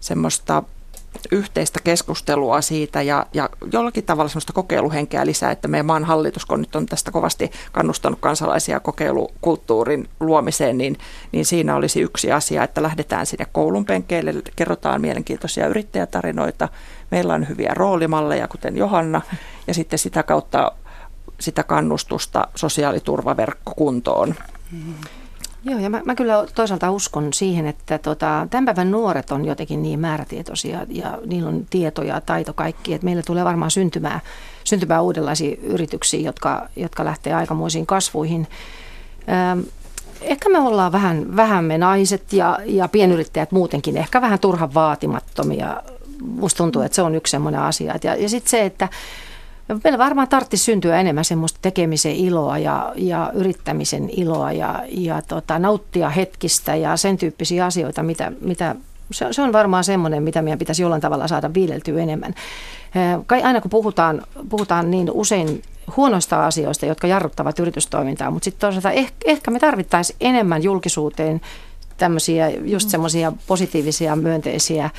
[0.00, 0.62] semmoista
[1.32, 6.60] yhteistä keskustelua siitä ja, ja jollakin tavalla sellaista kokeiluhenkeä lisää, että meidän maan hallitus, kun
[6.60, 10.98] nyt on tästä kovasti kannustanut kansalaisia kokeilukulttuurin luomiseen, niin,
[11.32, 16.68] niin siinä olisi yksi asia, että lähdetään sinne koulun penkeille, kerrotaan mielenkiintoisia yrittäjätarinoita,
[17.10, 19.20] meillä on hyviä roolimalleja, kuten Johanna,
[19.66, 20.72] ja sitten sitä kautta
[21.40, 24.34] sitä kannustusta sosiaaliturvaverkkokuntoon.
[24.72, 24.94] Mm-hmm.
[25.64, 29.82] Joo, ja mä, mä kyllä toisaalta uskon siihen, että tota, tämän päivän nuoret on jotenkin
[29.82, 34.20] niin määrätietoisia ja niillä on tieto ja taito kaikki, että meillä tulee varmaan syntymään,
[34.64, 38.46] syntymään uudenlaisia yrityksiä, jotka, jotka lähtee aikamoisiin kasvuihin.
[39.28, 39.60] Ähm,
[40.20, 45.82] ehkä me ollaan vähän, vähän me naiset ja, ja pienyrittäjät muutenkin ehkä vähän turhan vaatimattomia.
[46.22, 47.94] Musta tuntuu, että se on yksi sellainen asia.
[48.02, 48.88] Ja, ja sitten se, että
[49.84, 55.58] Meillä varmaan tarvitsisi syntyä enemmän semmoista tekemisen iloa ja, ja yrittämisen iloa ja, ja tota,
[55.58, 58.76] nauttia hetkistä ja sen tyyppisiä asioita, mitä, mitä
[59.10, 62.34] se, se on varmaan semmoinen, mitä meidän pitäisi jollain tavalla saada viileltyä enemmän.
[63.26, 65.62] Kai aina kun puhutaan, puhutaan niin usein
[65.96, 71.40] huonoista asioista, jotka jarruttavat yritystoimintaa, mutta sitten toisaalta ehkä, ehkä me tarvittaisiin enemmän julkisuuteen
[71.96, 72.90] tämmöisiä just mm.
[72.90, 74.90] semmoisia positiivisia, myönteisiä,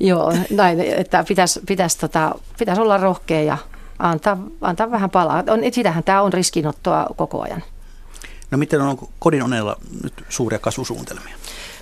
[0.00, 3.58] joo, näin, että pitäisi, pitäisi, tota, pitäisi olla rohkea ja
[3.98, 5.44] antaa, antaa vähän palaa.
[5.48, 7.62] On, sitähän tämä on riskinottoa koko ajan.
[8.50, 11.34] No miten on kodin onella nyt suuria kasvusuunnitelmia?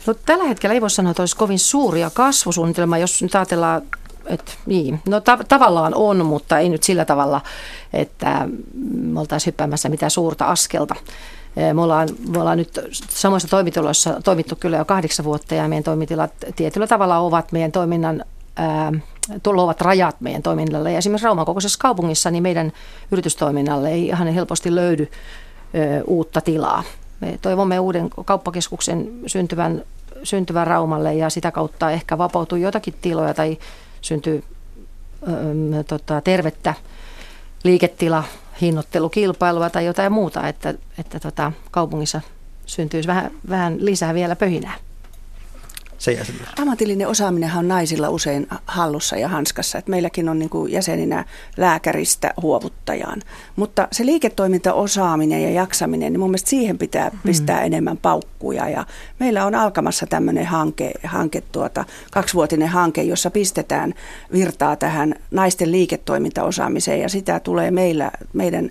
[0.07, 3.83] No, tällä hetkellä ei voi sanoa, että olisi kovin suuria kasvusuunnitelmia, jos nyt ajatellaan
[4.27, 7.41] että niin, no ta- tavallaan on, mutta ei nyt sillä tavalla,
[7.93, 8.49] että
[8.93, 10.95] me oltaisiin hyppäämässä mitään suurta askelta.
[11.73, 16.33] Me ollaan, me ollaan nyt samoissa toimitiloissa toimittu kyllä jo kahdeksan vuotta ja meidän toimitilat
[16.57, 18.25] tietyllä tavalla ovat meidän toiminnan
[18.57, 18.93] ää,
[19.47, 20.93] luovat rajat meidän toiminnalle.
[20.93, 22.72] Ja esimerkiksi Rauman kokoisessa kaupungissa niin meidän
[23.11, 25.09] yritystoiminnalle ei ihan helposti löydy
[25.74, 26.83] ö, uutta tilaa.
[27.20, 29.83] Me toivomme uuden kauppakeskuksen syntyvän,
[30.22, 33.59] syntyvän Raumalle ja sitä kautta ehkä vapautuu jotakin tiloja tai
[34.01, 34.45] syntyy
[35.22, 36.74] ö, tota, tervettä
[37.64, 38.24] liiketila,
[38.61, 42.20] hinnoittelukilpailua tai jotain muuta, että, että tota, kaupungissa
[42.66, 44.74] syntyisi vähän, vähän lisää vielä pöhinää
[45.99, 46.49] se jäsenyys?
[46.59, 49.78] Ammatillinen osaaminen on naisilla usein hallussa ja hanskassa.
[49.78, 51.24] että meilläkin on niin kuin jäseninä
[51.57, 53.22] lääkäristä huovuttajaan.
[53.57, 57.18] Mutta se liiketoimintaosaaminen ja jaksaminen, niin mun mielestä siihen pitää hmm.
[57.22, 57.66] pistää hmm.
[57.66, 58.68] enemmän paukkuja.
[58.68, 58.86] Ja
[59.18, 63.94] meillä on alkamassa tämmöinen hanke, hanke tuota, kaksivuotinen hanke, jossa pistetään
[64.32, 67.01] virtaa tähän naisten liiketoimintaosaamiseen.
[67.01, 68.70] Ja sitä tulee meillä, meidän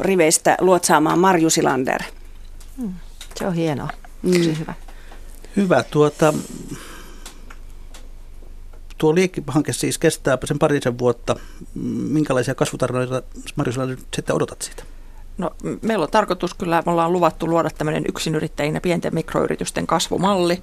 [0.00, 2.02] riveistä luotsaamaan Marju Silander.
[2.76, 2.94] Hmm.
[3.36, 3.88] Se on hienoa.
[4.22, 4.56] Mm.
[4.58, 4.74] hyvä.
[5.56, 5.82] Hyvä.
[5.82, 6.34] Tuota,
[8.98, 11.36] tuo liikkihanke siis kestää sen parisen vuotta.
[12.08, 13.22] Minkälaisia kasvutarinoita
[13.56, 14.82] Marjusella nyt sitten odotat siitä?
[15.38, 15.50] No,
[15.82, 20.62] meillä on tarkoitus kyllä, me ollaan luvattu luoda tämmöinen yksinyrittäjien ja pienten mikroyritysten kasvumalli,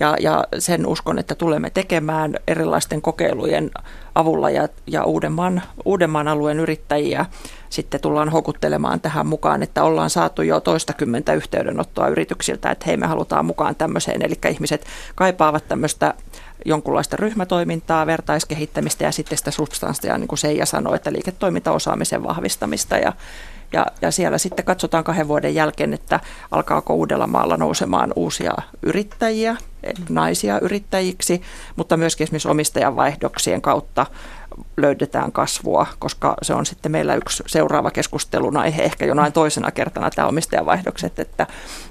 [0.00, 3.70] ja, ja sen uskon, että tulemme tekemään erilaisten kokeilujen
[4.14, 7.26] avulla ja, ja Uudenmaan, Uudenmaan alueen yrittäjiä.
[7.70, 13.06] Sitten tullaan hokuttelemaan tähän mukaan, että ollaan saatu jo toistakymmentä yhteydenottoa yrityksiltä, että hei me
[13.06, 16.14] halutaan mukaan tämmöiseen, eli ihmiset kaipaavat tämmöistä
[16.64, 22.98] jonkunlaista ryhmätoimintaa, vertaiskehittämistä ja sitten sitä substanssia, niin kuin Seija sanoi, että liiketoimintaosaamisen vahvistamista.
[22.98, 23.12] Ja
[23.72, 29.56] ja, ja siellä sitten katsotaan kahden vuoden jälkeen, että alkaako Uudellamaalla nousemaan uusia yrittäjiä,
[30.08, 31.42] naisia yrittäjiksi,
[31.76, 34.06] mutta myöskin esimerkiksi omistajanvaihdoksien kautta
[34.76, 40.10] löydetään kasvua, koska se on sitten meillä yksi seuraava keskustelun aihe, ehkä jonain toisena kertana
[40.10, 41.46] tämä omistajavaihdokset, että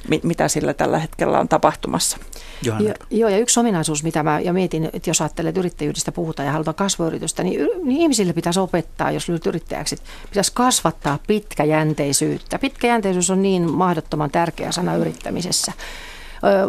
[0.07, 2.18] mi- mitä sillä tällä hetkellä on tapahtumassa.
[2.62, 2.74] Jo,
[3.10, 6.76] joo, ja yksi ominaisuus, mitä mä ja mietin, että jos ajattelet yrittäjyydestä puhutaan ja halutaan
[6.76, 9.95] kasvuyritystä, niin, niin ihmisille pitäisi opettaa, jos nyt yrittäjäksi,
[10.30, 12.60] pitäisi kasvattaa pitkäjänteisyyttä.
[12.60, 15.74] Pitkäjänteisyys on niin mahdottoman tärkeä sana yrittämisessä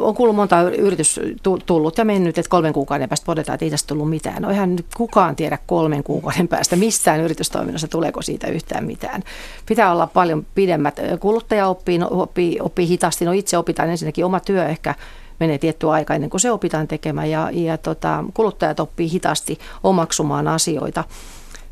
[0.00, 1.20] on kuullut monta yritys
[1.66, 4.42] tullut ja mennyt, että kolmen kuukauden päästä todetaan, että ei tästä tullut mitään.
[4.42, 9.22] No nyt kukaan tiedä kolmen kuukauden päästä missään yritystoiminnassa tuleeko siitä yhtään mitään.
[9.66, 11.00] Pitää olla paljon pidemmät.
[11.20, 13.24] Kuluttaja oppii, no, oppii, oppii hitaasti.
[13.24, 14.94] No itse opitaan ensinnäkin oma työ ehkä
[15.40, 20.48] menee tietty aika ennen kuin se opitaan tekemään ja, ja tota, kuluttajat oppii hitaasti omaksumaan
[20.48, 21.04] asioita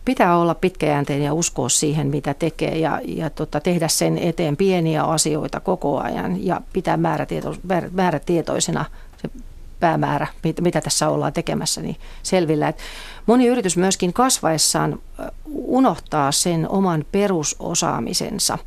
[0.09, 5.05] pitää olla pitkäjänteinen ja uskoa siihen, mitä tekee ja, ja tota, tehdä sen eteen pieniä
[5.05, 7.55] asioita koko ajan ja pitää määrätieto,
[7.93, 8.85] määrätietoisena
[9.23, 9.31] se
[9.81, 10.27] päämäärä,
[10.61, 12.69] mitä tässä ollaan tekemässä, niin selvillä.
[12.69, 12.79] Et
[13.27, 14.99] moni yritys myöskin kasvaessaan
[15.55, 18.59] unohtaa sen oman perusosaamisensa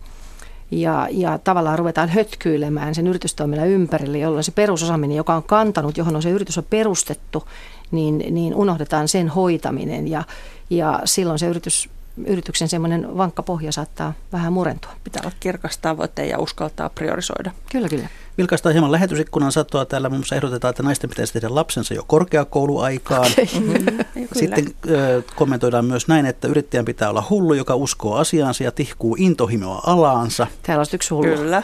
[0.71, 6.15] ja, ja tavallaan ruvetaan hötkyilemään sen yritystoiminnan ympärille, jolloin se perusosaaminen, joka on kantanut, johon
[6.15, 7.47] on se yritys on perustettu,
[7.91, 10.23] niin, niin unohdetaan sen hoitaminen ja,
[10.72, 11.89] ja silloin se yritys,
[12.26, 14.91] yrityksen semmoinen vankka pohja saattaa vähän murentua.
[15.03, 17.51] Pitää olla kirkas tavoite ja uskaltaa priorisoida.
[17.72, 18.07] Kyllä, kyllä.
[18.38, 19.86] Vilkaistaan hieman lähetysikkunan satoa.
[19.86, 23.32] Täällä muun muassa ehdotetaan, että naisten pitäisi tehdä lapsensa jo korkeakouluaikaan.
[23.32, 23.45] Okay.
[23.59, 24.28] Mm-hmm.
[24.36, 29.15] Sitten ö, kommentoidaan myös näin, että yrittäjän pitää olla hullu, joka uskoo asiaansa ja tihkuu
[29.19, 30.47] intohimoa alaansa.
[30.63, 31.36] Täällä on yksi hullu.
[31.36, 31.63] Kyllä.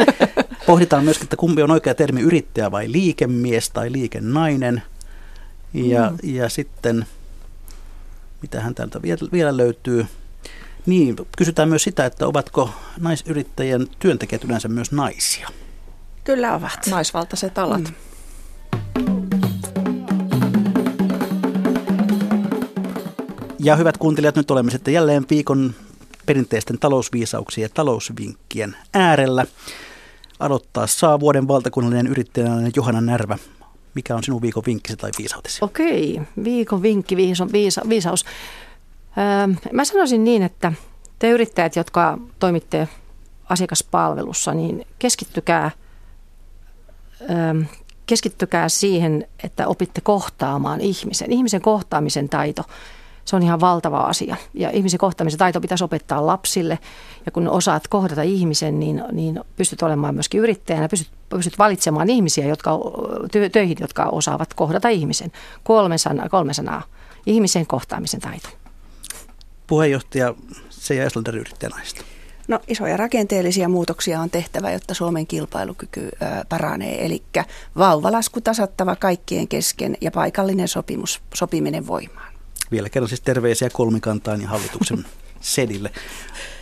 [0.66, 4.82] Pohditaan myöskin, että kumpi on oikea termi, yrittäjä vai liikemies tai liikennainen.
[5.74, 6.18] Ja, mm.
[6.22, 7.06] ja sitten
[8.42, 10.06] Mitähän täältä vielä löytyy?
[10.86, 12.70] Niin, kysytään myös sitä, että ovatko
[13.00, 15.48] naisyrittäjien työntekijät yleensä myös naisia?
[16.24, 16.86] Kyllä ovat.
[16.90, 17.82] Naisvaltaiset alat.
[17.82, 17.94] Mm.
[23.64, 25.74] Ja hyvät kuuntelijat, nyt olemme sitten jälleen viikon
[26.26, 29.46] perinteisten talousviisauksien ja talousvinkkien äärellä.
[30.38, 33.38] Aloittaa saa vuoden valtakunnallinen yrittäjänainen Johanna Närvä
[33.94, 35.58] mikä on sinun viikon vinkkisi tai viisautesi?
[35.64, 38.24] Okei, viikon vinkki, viisa, viisa, viisaus.
[39.18, 40.72] Öö, mä sanoisin niin, että
[41.18, 42.88] te yrittäjät, jotka toimitte
[43.48, 45.70] asiakaspalvelussa, niin keskittykää,
[47.20, 47.62] öö,
[48.06, 51.32] keskittykää siihen, että opitte kohtaamaan ihmisen.
[51.32, 52.62] Ihmisen kohtaamisen taito
[53.24, 54.36] se on ihan valtava asia.
[54.54, 56.78] Ja ihmisen kohtaamisen taito pitäisi opettaa lapsille.
[57.26, 62.46] Ja kun osaat kohdata ihmisen, niin, niin pystyt olemaan myöskin yrittäjänä, pystyt, pystyt valitsemaan ihmisiä
[62.46, 62.78] jotka,
[63.32, 65.32] tö, töihin, jotka osaavat kohdata ihmisen.
[65.64, 66.82] Kolme sanaa, kolme sanaa.
[67.26, 68.48] Ihmisen kohtaamisen taito.
[69.66, 70.34] Puheenjohtaja
[70.70, 72.02] Seija Eslander yrittäjänaista.
[72.48, 76.08] No isoja rakenteellisia muutoksia on tehtävä, jotta Suomen kilpailukyky ö,
[76.48, 77.06] paranee.
[77.06, 77.22] Eli
[77.78, 82.31] vauvalasku tasattava kaikkien kesken ja paikallinen sopimus, sopiminen voimaan.
[82.72, 85.04] Vielä kerran siis terveisiä kolmikantaan ja hallituksen
[85.40, 85.90] sedille.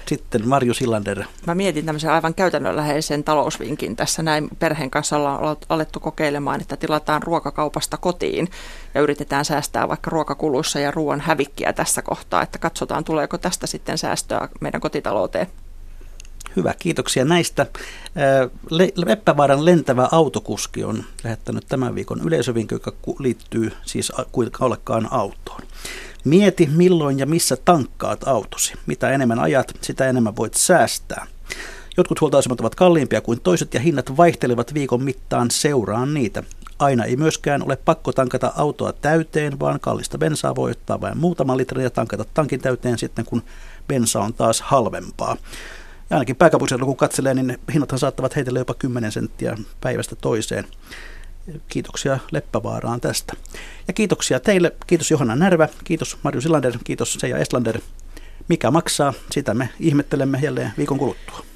[0.07, 1.25] Sitten Marju Sillander.
[1.47, 3.97] Mä mietin tämmöisen aivan käytännönläheisen talousvinkin.
[3.97, 8.49] Tässä näin perheen kanssa ollaan alettu kokeilemaan, että tilataan ruokakaupasta kotiin
[8.95, 13.99] ja yritetään säästää vaikka ruokakuluissa ja ruoan hävikkiä tässä kohtaa, että katsotaan tuleeko tästä sitten
[13.99, 15.47] säästöä meidän kotitalouteen.
[16.57, 17.67] Hyvä, kiitoksia näistä.
[18.71, 25.61] Le- Leppävaaran lentävä autokuski on lähettänyt tämän viikon yleisövinkki, joka liittyy siis kuinka olekaan autoon.
[26.25, 28.73] Mieti milloin ja missä tankkaat autosi.
[28.87, 31.27] Mitä enemmän ajat, sitä enemmän voit säästää.
[31.97, 36.43] Jotkut huoltoasemat ovat kalliimpia kuin toiset ja hinnat vaihtelevat viikon mittaan seuraan niitä.
[36.79, 41.57] Aina ei myöskään ole pakko tankata autoa täyteen, vaan kallista bensaa voi ottaa vain muutaman
[41.57, 43.43] litran ja tankata tankin täyteen sitten, kun
[43.89, 45.37] bensa on taas halvempaa.
[46.11, 50.65] Ja ainakin pääkaupunkiseudulla kun katselee, niin hinnathan saattavat heitellä jopa 10 senttiä päivästä toiseen.
[51.69, 53.33] Kiitoksia Leppävaaraan tästä.
[53.89, 54.73] Ja kiitoksia teille.
[54.87, 57.81] Kiitos Johanna Närvä, kiitos Marju Silander, kiitos Seija Estlander.
[58.49, 61.50] Mikä maksaa, sitä me ihmettelemme jälleen viikon kuluttua.